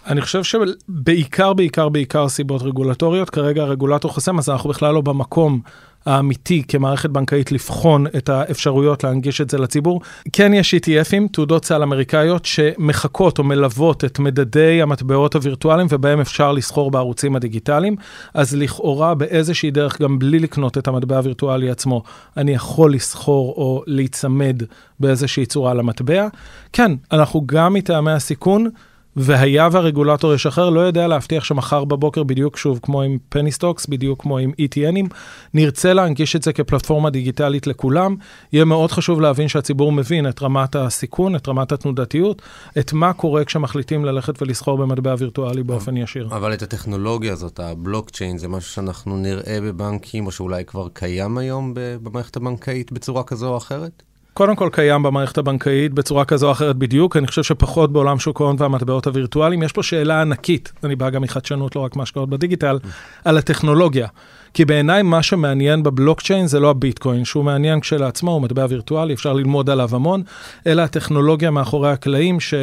אני 0.07 0.21
חושב 0.21 0.43
שבעיקר, 0.43 1.53
בעיקר, 1.53 1.89
בעיקר 1.89 2.29
סיבות 2.29 2.61
רגולטוריות. 2.61 3.29
כרגע 3.29 3.61
הרגולטור 3.63 4.11
חוסם, 4.11 4.37
אז 4.37 4.49
אנחנו 4.49 4.69
בכלל 4.69 4.93
לא 4.93 5.01
במקום 5.01 5.61
האמיתי 6.05 6.63
כמערכת 6.67 7.09
בנקאית 7.09 7.51
לבחון 7.51 8.07
את 8.17 8.29
האפשרויות 8.29 9.03
להנגיש 9.03 9.41
את 9.41 9.49
זה 9.49 9.57
לציבור. 9.57 10.01
כן 10.33 10.53
יש 10.53 10.75
ETFים, 10.75 11.27
תעודות 11.31 11.65
סל 11.65 11.83
אמריקאיות, 11.83 12.45
שמחקות 12.45 13.39
או 13.39 13.43
מלוות 13.43 14.03
את 14.03 14.19
מדדי 14.19 14.81
המטבעות 14.81 15.35
הווירטואליים 15.35 15.87
ובהם 15.89 16.19
אפשר 16.19 16.51
לסחור 16.51 16.91
בערוצים 16.91 17.35
הדיגיטליים. 17.35 17.95
אז 18.33 18.55
לכאורה 18.55 19.15
באיזושהי 19.15 19.71
דרך, 19.71 20.01
גם 20.01 20.19
בלי 20.19 20.39
לקנות 20.39 20.77
את 20.77 20.87
המטבע 20.87 21.17
הווירטואלי 21.17 21.69
עצמו, 21.69 22.03
אני 22.37 22.51
יכול 22.51 22.93
לסחור 22.93 23.53
או 23.57 23.83
להיצמד 23.87 24.63
באיזושהי 24.99 25.45
צורה 25.45 25.73
למטבע. 25.73 26.27
כן, 26.73 26.91
אנחנו 27.11 27.43
גם 27.45 27.73
מטעמי 27.73 28.11
הסיכון, 28.11 28.69
והיה 29.15 29.69
והרגולטור 29.71 30.33
ישחרר, 30.33 30.69
לא 30.69 30.79
יודע 30.79 31.07
להבטיח 31.07 31.43
שמחר 31.43 31.83
בבוקר, 31.85 32.23
בדיוק 32.23 32.57
שוב 32.57 32.79
כמו 32.83 33.01
עם 33.01 33.17
penny 33.29 33.51
stocks, 33.51 33.85
בדיוק 33.85 34.21
כמו 34.21 34.37
עם 34.37 34.51
ETNים, 34.51 35.13
נרצה 35.53 35.93
להנגיש 35.93 36.35
את 36.35 36.43
זה 36.43 36.53
כפלטפורמה 36.53 37.09
דיגיטלית 37.09 37.67
לכולם. 37.67 38.15
יהיה 38.53 38.65
מאוד 38.65 38.91
חשוב 38.91 39.21
להבין 39.21 39.47
שהציבור 39.47 39.91
מבין 39.91 40.29
את 40.29 40.41
רמת 40.41 40.75
הסיכון, 40.75 41.35
את 41.35 41.47
רמת 41.47 41.71
התנודתיות, 41.71 42.41
את 42.79 42.93
מה 42.93 43.13
קורה 43.13 43.45
כשמחליטים 43.45 44.05
ללכת 44.05 44.41
ולסחור 44.41 44.77
במטבע 44.77 45.15
וירטואלי 45.17 45.63
באופן 45.63 45.97
ישיר. 45.97 46.27
אבל 46.31 46.53
את 46.53 46.61
הטכנולוגיה 46.61 47.33
הזאת, 47.33 47.59
הבלוקצ'יין, 47.59 48.37
זה 48.37 48.47
משהו 48.47 48.71
שאנחנו 48.71 49.17
נראה 49.17 49.57
בבנקים, 49.61 50.25
או 50.25 50.31
שאולי 50.31 50.65
כבר 50.65 50.87
קיים 50.93 51.37
היום 51.37 51.71
במערכת 51.75 52.35
הבנקאית 52.35 52.91
בצורה 52.91 53.23
כזו 53.23 53.49
או 53.49 53.57
אחרת? 53.57 54.03
קודם 54.33 54.55
כל 54.55 54.69
קיים 54.71 55.03
במערכת 55.03 55.37
הבנקאית 55.37 55.93
בצורה 55.93 56.25
כזו 56.25 56.47
או 56.47 56.51
אחרת 56.51 56.75
בדיוק, 56.75 57.17
אני 57.17 57.27
חושב 57.27 57.43
שפחות 57.43 57.93
בעולם 57.93 58.19
שוק 58.19 58.41
ההון 58.41 58.55
והמטבעות 58.59 59.07
הווירטואליים. 59.07 59.63
יש 59.63 59.71
פה 59.71 59.83
שאלה 59.83 60.21
ענקית, 60.21 60.71
אני 60.83 60.95
בא 60.95 61.09
גם 61.09 61.21
מחדשנות, 61.21 61.75
לא 61.75 61.81
רק 61.81 61.95
מהשקעות 61.95 62.29
בדיגיטל, 62.29 62.79
על 63.25 63.37
הטכנולוגיה. 63.37 64.07
כי 64.53 64.65
בעיניי 64.65 65.01
מה 65.01 65.23
שמעניין 65.23 65.83
בבלוקצ'יין 65.83 66.47
זה 66.47 66.59
לא 66.59 66.69
הביטקוין, 66.69 67.25
שהוא 67.25 67.45
מעניין 67.45 67.79
כשלעצמו, 67.79 68.31
הוא 68.31 68.41
מטבע 68.41 68.65
וירטואלי, 68.69 69.13
אפשר 69.13 69.33
ללמוד 69.33 69.69
עליו 69.69 69.89
המון, 69.95 70.23
אלא 70.67 70.81
הטכנולוגיה 70.81 71.51
מאחורי 71.51 71.91
הקלעים, 71.91 72.39
ש... 72.39 72.53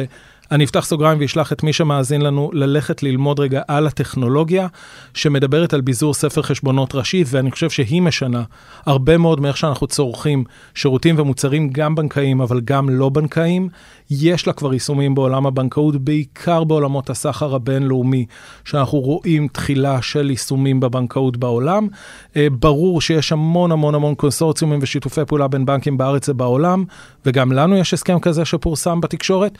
אני 0.51 0.63
אפתח 0.63 0.85
סוגריים 0.85 1.17
ואשלח 1.21 1.53
את 1.53 1.63
מי 1.63 1.73
שמאזין 1.73 2.21
לנו 2.21 2.49
ללכת 2.53 3.03
ללמוד 3.03 3.39
רגע 3.39 3.61
על 3.67 3.87
הטכנולוגיה 3.87 4.67
שמדברת 5.13 5.73
על 5.73 5.81
ביזור 5.81 6.13
ספר 6.13 6.41
חשבונות 6.41 6.95
ראשי, 6.95 7.23
ואני 7.27 7.51
חושב 7.51 7.69
שהיא 7.69 8.01
משנה 8.01 8.43
הרבה 8.85 9.17
מאוד 9.17 9.39
מאיך 9.39 9.57
שאנחנו 9.57 9.87
צורכים 9.87 10.43
שירותים 10.75 11.15
ומוצרים, 11.19 11.69
גם 11.69 11.95
בנקאיים, 11.95 12.41
אבל 12.41 12.61
גם 12.61 12.89
לא 12.89 13.09
בנקאיים. 13.09 13.69
יש 14.09 14.47
לה 14.47 14.53
כבר 14.53 14.73
יישומים 14.73 15.15
בעולם 15.15 15.45
הבנקאות, 15.45 15.95
בעיקר 15.95 16.63
בעולמות 16.63 17.09
הסחר 17.09 17.55
הבינלאומי, 17.55 18.25
שאנחנו 18.65 18.99
רואים 18.99 19.47
תחילה 19.47 20.01
של 20.01 20.29
יישומים 20.29 20.79
בבנקאות 20.79 21.37
בעולם. 21.37 21.87
אה, 22.35 22.47
ברור 22.51 23.01
שיש 23.01 23.31
המון 23.31 23.71
המון 23.71 23.95
המון 23.95 24.15
קונסורציומים 24.15 24.79
ושיתופי 24.81 25.21
פעולה 25.27 25.47
בין 25.47 25.65
בנקים 25.65 25.97
בארץ 25.97 26.29
ובעולם, 26.29 26.83
וגם 27.25 27.51
לנו 27.51 27.77
יש 27.77 27.93
הסכם 27.93 28.19
כזה 28.19 28.45
שפורסם 28.45 29.01
בתקשורת. 29.01 29.57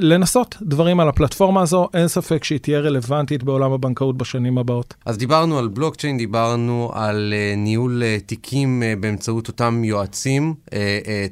לנסות 0.00 0.56
דברים 0.62 1.00
על 1.00 1.08
הפלטפורמה 1.08 1.62
הזו, 1.62 1.88
אין 1.94 2.08
ספק 2.08 2.44
שהיא 2.44 2.58
תהיה 2.58 2.80
רלוונטית 2.80 3.42
בעולם 3.42 3.72
הבנקאות 3.72 4.16
בשנים 4.18 4.58
הבאות. 4.58 4.94
אז 5.06 5.18
דיברנו 5.18 5.58
על 5.58 5.68
בלוקצ'יין, 5.68 6.18
דיברנו 6.18 6.90
על 6.94 7.34
uh, 7.36 7.58
ניהול 7.58 8.02
uh, 8.02 8.26
תיקים 8.26 8.82
uh, 8.82 9.00
באמצעות 9.00 9.48
אותם 9.48 9.84
יועצים 9.84 10.54
uh, 10.66 10.68
uh, 10.70 10.74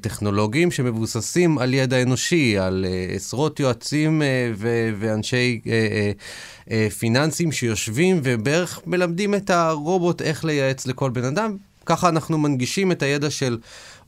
טכנולוגיים 0.01 0.71
שמבוססים 0.71 1.59
על 1.59 1.75
ידע 1.75 2.03
אנושי, 2.03 2.59
על 2.59 2.87
uh, 2.89 3.17
עשרות 3.17 3.61
יועצים 3.61 4.23
uh, 4.23 4.25
ו- 4.57 4.91
ואנשי... 4.99 5.61
Uh, 5.65 5.67
uh, 5.67 6.71
פיננסים 6.99 7.53
שיושבים 7.53 8.21
ובערך 8.23 8.81
מלמדים 8.87 9.35
את 9.35 9.51
הרובוט 9.51 10.23
איך 10.23 10.45
לייעץ 10.45 10.87
לכל 10.87 11.11
בן 11.11 11.25
אדם. 11.25 11.57
ככה 11.87 12.09
אנחנו 12.09 12.39
מנגישים 12.39 12.93
את 12.93 13.03
הידע 13.03 13.31
של 13.31 13.59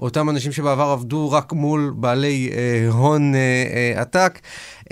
אותם 0.00 0.30
אנשים 0.30 0.52
שבעבר 0.52 0.82
עבדו 0.82 1.30
רק 1.30 1.52
מול 1.52 1.92
בעלי 1.96 2.50
אה, 2.52 2.88
הון 2.92 3.34
אה, 3.34 3.38
אה, 3.74 4.00
עתק, 4.00 4.40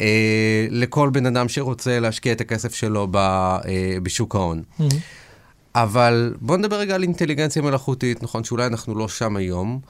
אה, 0.00 0.66
לכל 0.70 1.10
בן 1.10 1.26
אדם 1.26 1.48
שרוצה 1.48 2.00
להשקיע 2.00 2.32
את 2.32 2.40
הכסף 2.40 2.74
שלו 2.74 3.08
ב, 3.10 3.16
אה, 3.16 3.60
בשוק 4.02 4.34
ההון. 4.34 4.62
Mm-hmm. 4.62 4.94
אבל 5.74 6.34
בואו 6.40 6.58
נדבר 6.58 6.76
רגע 6.76 6.94
על 6.94 7.02
אינטליגנציה 7.02 7.62
מלאכותית, 7.62 8.22
נכון 8.22 8.44
שאולי 8.44 8.66
אנחנו 8.66 8.94
לא 8.94 9.08
שם 9.08 9.36
היום. 9.36 9.80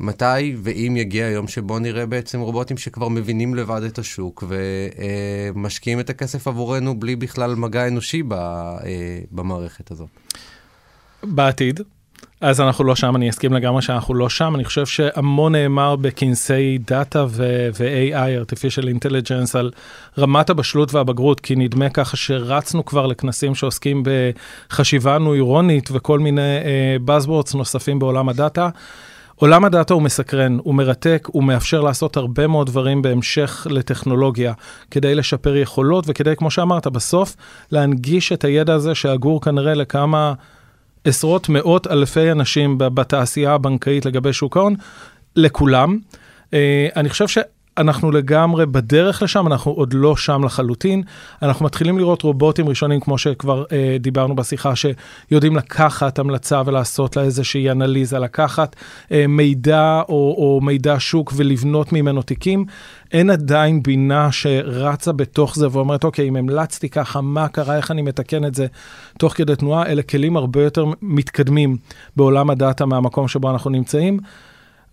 מתי 0.00 0.56
ואם 0.62 0.96
יגיע 0.96 1.26
היום 1.26 1.48
שבו 1.48 1.78
נראה 1.78 2.06
בעצם 2.06 2.40
רובוטים 2.40 2.76
שכבר 2.76 3.08
מבינים 3.08 3.54
לבד 3.54 3.82
את 3.82 3.98
השוק 3.98 4.44
ומשקיעים 5.54 6.00
את 6.00 6.10
הכסף 6.10 6.48
עבורנו 6.48 7.00
בלי 7.00 7.16
בכלל 7.16 7.54
מגע 7.54 7.88
אנושי 7.88 8.22
אה, 8.32 8.78
במערכת 9.30 9.90
הזאת? 9.90 10.08
בעתיד, 11.22 11.80
אז 12.40 12.60
אנחנו 12.60 12.84
לא 12.84 12.96
שם, 12.96 13.16
אני 13.16 13.30
אסכים 13.30 13.52
לגמרי 13.52 13.82
שאנחנו 13.82 14.14
לא 14.14 14.28
שם. 14.28 14.54
אני 14.54 14.64
חושב 14.64 14.86
שהמון 14.86 15.54
נאמר 15.54 15.96
בכנסי 15.96 16.78
דאטה 16.86 17.26
ו-AI, 17.28 18.44
artificial 18.44 18.84
intelligence, 18.84 19.58
על 19.58 19.70
רמת 20.18 20.50
הבשלות 20.50 20.94
והבגרות, 20.94 21.40
כי 21.40 21.56
נדמה 21.56 21.90
ככה 21.90 22.16
שרצנו 22.16 22.84
כבר 22.84 23.06
לכנסים 23.06 23.54
שעוסקים 23.54 24.02
בחשיבה 24.70 25.18
נוירונית 25.18 25.88
וכל 25.92 26.18
מיני 26.18 26.58
uh, 26.62 27.08
buzzwords 27.08 27.56
נוספים 27.56 27.98
בעולם 27.98 28.28
הדאטה. 28.28 28.68
עולם 29.34 29.64
הדאטה 29.64 29.94
הוא 29.94 30.02
מסקרן, 30.02 30.58
הוא 30.62 30.74
מרתק, 30.74 31.28
הוא 31.32 31.44
מאפשר 31.44 31.80
לעשות 31.80 32.16
הרבה 32.16 32.46
מאוד 32.46 32.66
דברים 32.66 33.02
בהמשך 33.02 33.66
לטכנולוגיה, 33.70 34.52
כדי 34.90 35.14
לשפר 35.14 35.56
יכולות 35.56 36.04
וכדי, 36.08 36.36
כמו 36.36 36.50
שאמרת, 36.50 36.86
בסוף 36.86 37.36
להנגיש 37.72 38.32
את 38.32 38.44
הידע 38.44 38.74
הזה 38.74 38.94
שאגור 38.94 39.40
כנראה 39.40 39.74
לכמה... 39.74 40.32
עשרות 41.04 41.48
מאות 41.48 41.86
אלפי 41.86 42.32
אנשים 42.32 42.78
בתעשייה 42.78 43.54
הבנקאית 43.54 44.06
לגבי 44.06 44.32
שוק 44.32 44.56
ההון, 44.56 44.74
לכולם. 45.36 45.98
אה, 46.54 46.88
אני 46.96 47.08
חושב 47.08 47.28
ש... 47.28 47.38
אנחנו 47.78 48.10
לגמרי 48.10 48.66
בדרך 48.66 49.22
לשם, 49.22 49.46
אנחנו 49.46 49.72
עוד 49.72 49.92
לא 49.92 50.16
שם 50.16 50.44
לחלוטין. 50.44 51.02
אנחנו 51.42 51.64
מתחילים 51.64 51.98
לראות 51.98 52.22
רובוטים 52.22 52.68
ראשונים, 52.68 53.00
כמו 53.00 53.18
שכבר 53.18 53.64
אה, 53.72 53.96
דיברנו 54.00 54.36
בשיחה, 54.36 54.72
שיודעים 54.76 55.56
לקחת 55.56 56.18
המלצה 56.18 56.62
ולעשות 56.66 57.16
לה 57.16 57.22
איזושהי 57.22 57.70
אנליזה, 57.70 58.18
לקחת 58.18 58.76
אה, 59.12 59.26
מידע 59.26 60.02
או, 60.08 60.34
או 60.38 60.60
מידע 60.62 60.96
שוק 60.98 61.32
ולבנות 61.36 61.92
ממנו 61.92 62.22
תיקים. 62.22 62.64
אין 63.12 63.30
עדיין 63.30 63.82
בינה 63.82 64.32
שרצה 64.32 65.12
בתוך 65.12 65.56
זה 65.56 65.66
ואומרת, 65.70 66.04
אוקיי, 66.04 66.28
אם 66.28 66.36
המלצתי 66.36 66.88
ככה, 66.88 67.20
מה 67.20 67.48
קרה, 67.48 67.76
איך 67.76 67.90
אני 67.90 68.02
מתקן 68.02 68.44
את 68.44 68.54
זה 68.54 68.66
תוך 69.18 69.32
כדי 69.32 69.56
תנועה, 69.56 69.86
אלה 69.86 70.02
כלים 70.02 70.36
הרבה 70.36 70.62
יותר 70.62 70.84
מתקדמים 71.02 71.76
בעולם 72.16 72.50
הדאטה 72.50 72.86
מהמקום 72.86 73.28
שבו 73.28 73.50
אנחנו 73.50 73.70
נמצאים. 73.70 74.18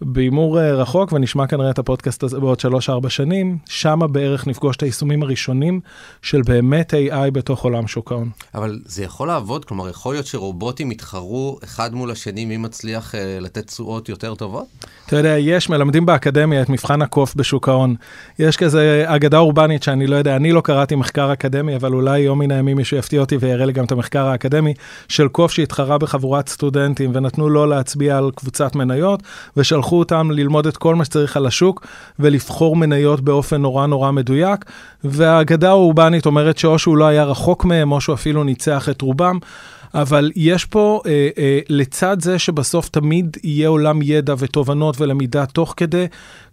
בהימור 0.01 0.60
אה, 0.60 0.73
רחוק, 0.73 1.12
ונשמע 1.12 1.47
כנראה 1.47 1.69
את 1.69 1.79
הפודקאסט 1.79 2.23
הזה 2.23 2.39
בעוד 2.39 2.62
3-4 3.05 3.10
שנים, 3.10 3.58
שמה 3.65 4.08
בערך 4.08 4.47
נפגוש 4.47 4.75
את 4.75 4.84
היישומים 4.84 5.23
הראשונים 5.23 5.79
של 6.21 6.41
באמת 6.41 6.93
AI 6.93 7.31
בתוך 7.31 7.63
עולם 7.63 7.88
שוק 7.88 8.12
ההון. 8.12 8.29
אבל 8.55 8.79
זה 8.86 9.03
יכול 9.03 9.27
לעבוד? 9.27 9.65
כלומר, 9.65 9.89
יכול 9.89 10.13
להיות 10.13 10.25
שרובוטים 10.25 10.91
יתחרו 10.91 11.60
אחד 11.63 11.93
מול 11.93 12.12
השני, 12.12 12.45
מי 12.45 12.58
מצליח 12.58 13.15
אה, 13.15 13.38
לתת 13.41 13.67
תשואות 13.67 14.10
יותר 14.10 14.36
טובות? 14.36 14.65
אתה 15.08 15.15
יודע, 15.15 15.38
יש, 15.38 15.69
מלמדים 15.69 16.05
באקדמיה 16.05 16.62
את 16.62 16.69
מבחן 16.69 17.01
הקוף 17.01 17.36
בשוק 17.36 17.69
ההון. 17.69 17.95
יש 18.39 18.58
כזה 18.58 19.03
אגדה 19.08 19.38
אורבנית 19.38 19.84
שאני 19.84 20.08
לא 20.08 20.15
יודע, 20.15 20.36
אני 20.36 20.51
לא 20.51 20.62
קראתי 20.62 20.95
מחקר 20.95 21.34
אקדמי, 21.34 21.75
אבל 21.75 21.93
אולי 21.93 22.19
יום 22.19 22.39
מן 22.39 22.51
הימים 22.51 22.77
מישהו 22.77 22.97
יפתיע 22.97 23.21
אותי 23.21 23.38
ויראה 23.38 23.65
לי 23.65 23.73
גם 23.73 23.86
את 23.86 23.91
המחקר 23.91 24.25
האקדמי, 24.25 24.73
של 25.08 25.27
קוף 25.27 25.51
שהתחרה 25.51 25.97
בחבורת 25.97 26.49
סטודנטים, 26.49 27.12
ונתנו 27.13 27.49
לו 27.49 27.65
להצביע 27.65 28.17
על 28.17 28.31
קבוצת 28.36 28.75
מניות, 28.75 29.23
ושלחו 29.86 30.00
אותם 30.00 30.32
ללמוד 30.32 30.67
את 30.67 30.78
כל 30.78 30.95
מה 30.95 31.06
שצריך 31.06 31.38
על 31.38 31.45
השוק, 31.45 31.88
ולבחור 32.19 32.76
מניות 32.76 33.21
באופן 33.21 33.62
נורא 33.62 33.86
נורא 33.88 34.12
מדויק. 34.12 34.65
והאגדה 35.04 35.69
האורבנית 35.69 36.26
אומרת 36.26 36.58
שאו 36.58 36.80
שהוא 36.80 36.98
לא 36.98 37.06
היה 37.06 37.24
רחוק 37.24 37.65
מהם, 37.65 37.91
או 37.91 38.02
שהוא 38.02 38.13
אפילו 38.13 38.43
ניצח 38.43 38.89
את 38.89 39.02
רובם. 39.02 39.39
אבל 39.93 40.32
יש 40.36 40.65
פה, 40.65 41.02
אה, 41.06 41.30
אה, 41.38 41.60
לצד 41.69 42.17
זה 42.21 42.39
שבסוף 42.39 42.89
תמיד 42.89 43.38
יהיה 43.43 43.67
עולם 43.67 44.00
ידע 44.02 44.34
ותובנות 44.38 45.02
ולמידה 45.02 45.45
תוך 45.45 45.74
כדי, 45.78 46.06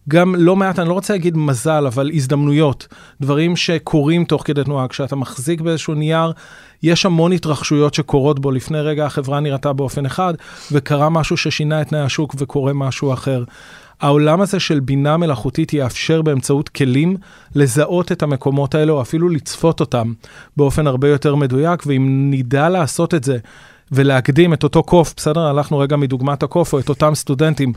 גם 0.09 0.35
לא 0.39 0.57
מעט, 0.57 0.79
אני 0.79 0.89
לא 0.89 0.95
רוצה 0.95 1.13
להגיד 1.13 1.37
מזל, 1.37 1.87
אבל 1.87 2.11
הזדמנויות, 2.15 2.89
דברים 3.21 3.57
שקורים 3.57 4.25
תוך 4.25 4.43
כדי 4.47 4.65
תנועה. 4.65 4.89
כשאתה 4.89 5.17
מחזיק 5.17 5.61
באיזשהו 5.61 5.95
נייר, 5.95 6.33
יש 6.83 7.07
המון 7.07 7.33
התרחשויות 7.33 7.95
שקורות 7.95 8.41
בו. 8.41 8.51
לפני 8.51 8.81
רגע 8.81 9.07
החברה 9.07 9.41
נראתה 9.41 9.73
באופן 9.73 10.07
אחד, 10.07 10.35
וקרה 10.73 11.09
משהו 11.09 11.37
ששינה 11.37 11.83
את 11.83 11.89
תנאי 11.89 12.01
השוק 12.01 12.35
וקורה 12.39 12.73
משהו 12.73 13.13
אחר. 13.13 13.45
העולם 14.01 14.41
הזה 14.41 14.61
של 14.61 14.81
בינה 14.81 15.17
מלאכותית 15.17 15.73
יאפשר 15.73 16.23
באמצעות 16.23 16.69
כלים 16.69 17.17
לזהות 17.55 18.13
את 18.13 18.23
המקומות 18.23 18.75
האלה, 18.75 18.93
או 18.93 19.03
אפילו 19.03 19.29
לצפות 19.29 19.81
אותם 19.81 20.13
באופן 20.57 20.87
הרבה 20.87 21.09
יותר 21.09 21.35
מדויק, 21.35 21.83
ואם 21.87 22.31
נדע 22.31 22.69
לעשות 22.69 23.15
את 23.15 23.25
זה 23.25 23.39
ולהקדים 23.93 24.53
את 24.55 24.63
אותו 24.63 24.83
קוף, 24.83 25.15
בסדר? 25.17 25.41
הלכנו 25.41 25.79
רגע 25.79 25.97
מדוגמת 25.97 26.43
הקוף, 26.43 26.73
או 26.73 26.79
את 26.79 26.89
אותם 26.89 27.15
סטודנטים, 27.15 27.73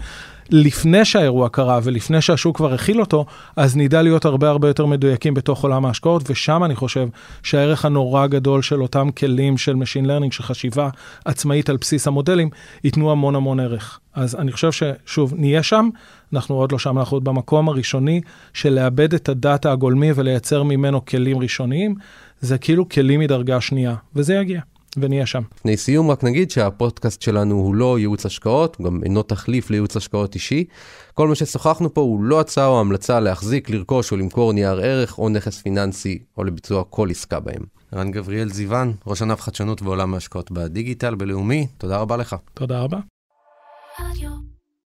לפני 0.50 1.06
שהאירוע 1.06 1.50
קרה 1.50 1.80
ולפני 1.84 2.22
שהשוק 2.22 2.58
כבר 2.58 2.74
הכיל 2.74 3.00
אותו, 3.00 3.26
אז 3.56 3.78
נדע 3.78 4.02
להיות 4.02 4.26
הרבה 4.26 4.50
הרבה 4.50 4.68
יותר 4.68 4.86
מדויקים 4.86 5.34
בתוך 5.34 5.64
עולם 5.64 5.86
ההשקעות, 5.86 6.30
ושם 6.30 6.64
אני 6.64 6.76
חושב 6.76 7.08
שהערך 7.44 7.86
הנורא 7.86 8.24
הגדול 8.24 8.62
של 8.62 8.82
אותם 8.82 9.12
כלים 9.12 9.58
של 9.58 9.76
Machine 9.76 10.06
Learning, 10.06 10.32
של 10.32 10.44
חשיבה 10.44 10.90
עצמאית 11.26 11.70
על 11.70 11.78
בסיס 11.78 12.08
המודלים, 12.08 12.50
ייתנו 12.84 13.12
המון 13.12 13.36
המון 13.36 13.60
ערך. 13.60 14.00
אז 14.14 14.36
אני 14.36 14.52
חושב 14.52 14.72
ששוב, 14.72 15.34
נהיה 15.38 15.64
שם, 15.64 15.90
אנחנו 16.34 16.56
עוד 16.56 16.72
לא 16.72 16.80
שם, 16.80 16.98
אנחנו 17.00 17.16
עוד 17.16 17.24
במקום 17.24 17.70
הראשוני 17.70 18.22
של 18.54 18.74
לאבד 18.74 19.14
את 19.14 19.30
הדאטה 19.30 19.72
הגולמי 19.72 20.12
ולייצר 20.16 20.64
ממנו 20.64 21.06
כלים 21.06 21.40
ראשוניים, 21.40 21.96
זה 22.42 22.58
כאילו 22.58 22.90
כלים 22.90 23.20
מדרגה 23.20 23.62
שנייה, 23.62 23.96
וזה 24.16 24.36
יגיע. 24.36 24.62
ונהיה 24.98 25.26
שם. 25.26 25.42
לפני 25.56 25.78
סיום 25.78 26.12
רק 26.12 26.24
נגיד 26.24 26.52
שהפודקאסט 26.52 27.22
שלנו 27.22 27.56
הוא 27.56 27.76
לא 27.76 28.00
ייעוץ 28.00 28.26
השקעות, 28.26 28.76
הוא 28.76 28.86
גם 28.86 29.04
אינו 29.04 29.24
תחליף 29.24 29.70
לייעוץ 29.70 29.98
השקעות 29.98 30.36
אישי. 30.36 30.66
כל 31.14 31.28
מה 31.28 31.36
ששוחחנו 31.36 31.94
פה 31.94 32.02
הוא 32.02 32.24
לא 32.24 32.40
הצעה 32.40 32.68
או 32.68 32.80
המלצה 32.80 33.20
להחזיק, 33.20 33.70
לרכוש 33.70 34.12
או 34.12 34.18
למכור 34.18 34.54
נייר 34.54 34.80
ערך 34.80 35.18
או 35.18 35.30
נכס 35.30 35.62
פיננסי 35.62 36.20
או 36.38 36.44
לביצוע 36.44 36.84
כל 36.90 37.12
עסקה 37.12 37.40
בהם. 37.40 37.62
רן 37.94 38.12
גבריאל 38.12 38.50
זיוון, 38.50 38.94
ראש 39.08 39.22
ענף 39.22 39.42
חדשנות 39.42 39.82
ועולם 39.82 40.14
ההשקעות 40.14 40.52
בדיגיטל 40.52 41.16
בלאומי, 41.16 41.68
תודה 41.78 41.98
רבה 41.98 42.18
לך. 42.18 42.36
תודה 42.54 42.82
רבה. 42.82 43.00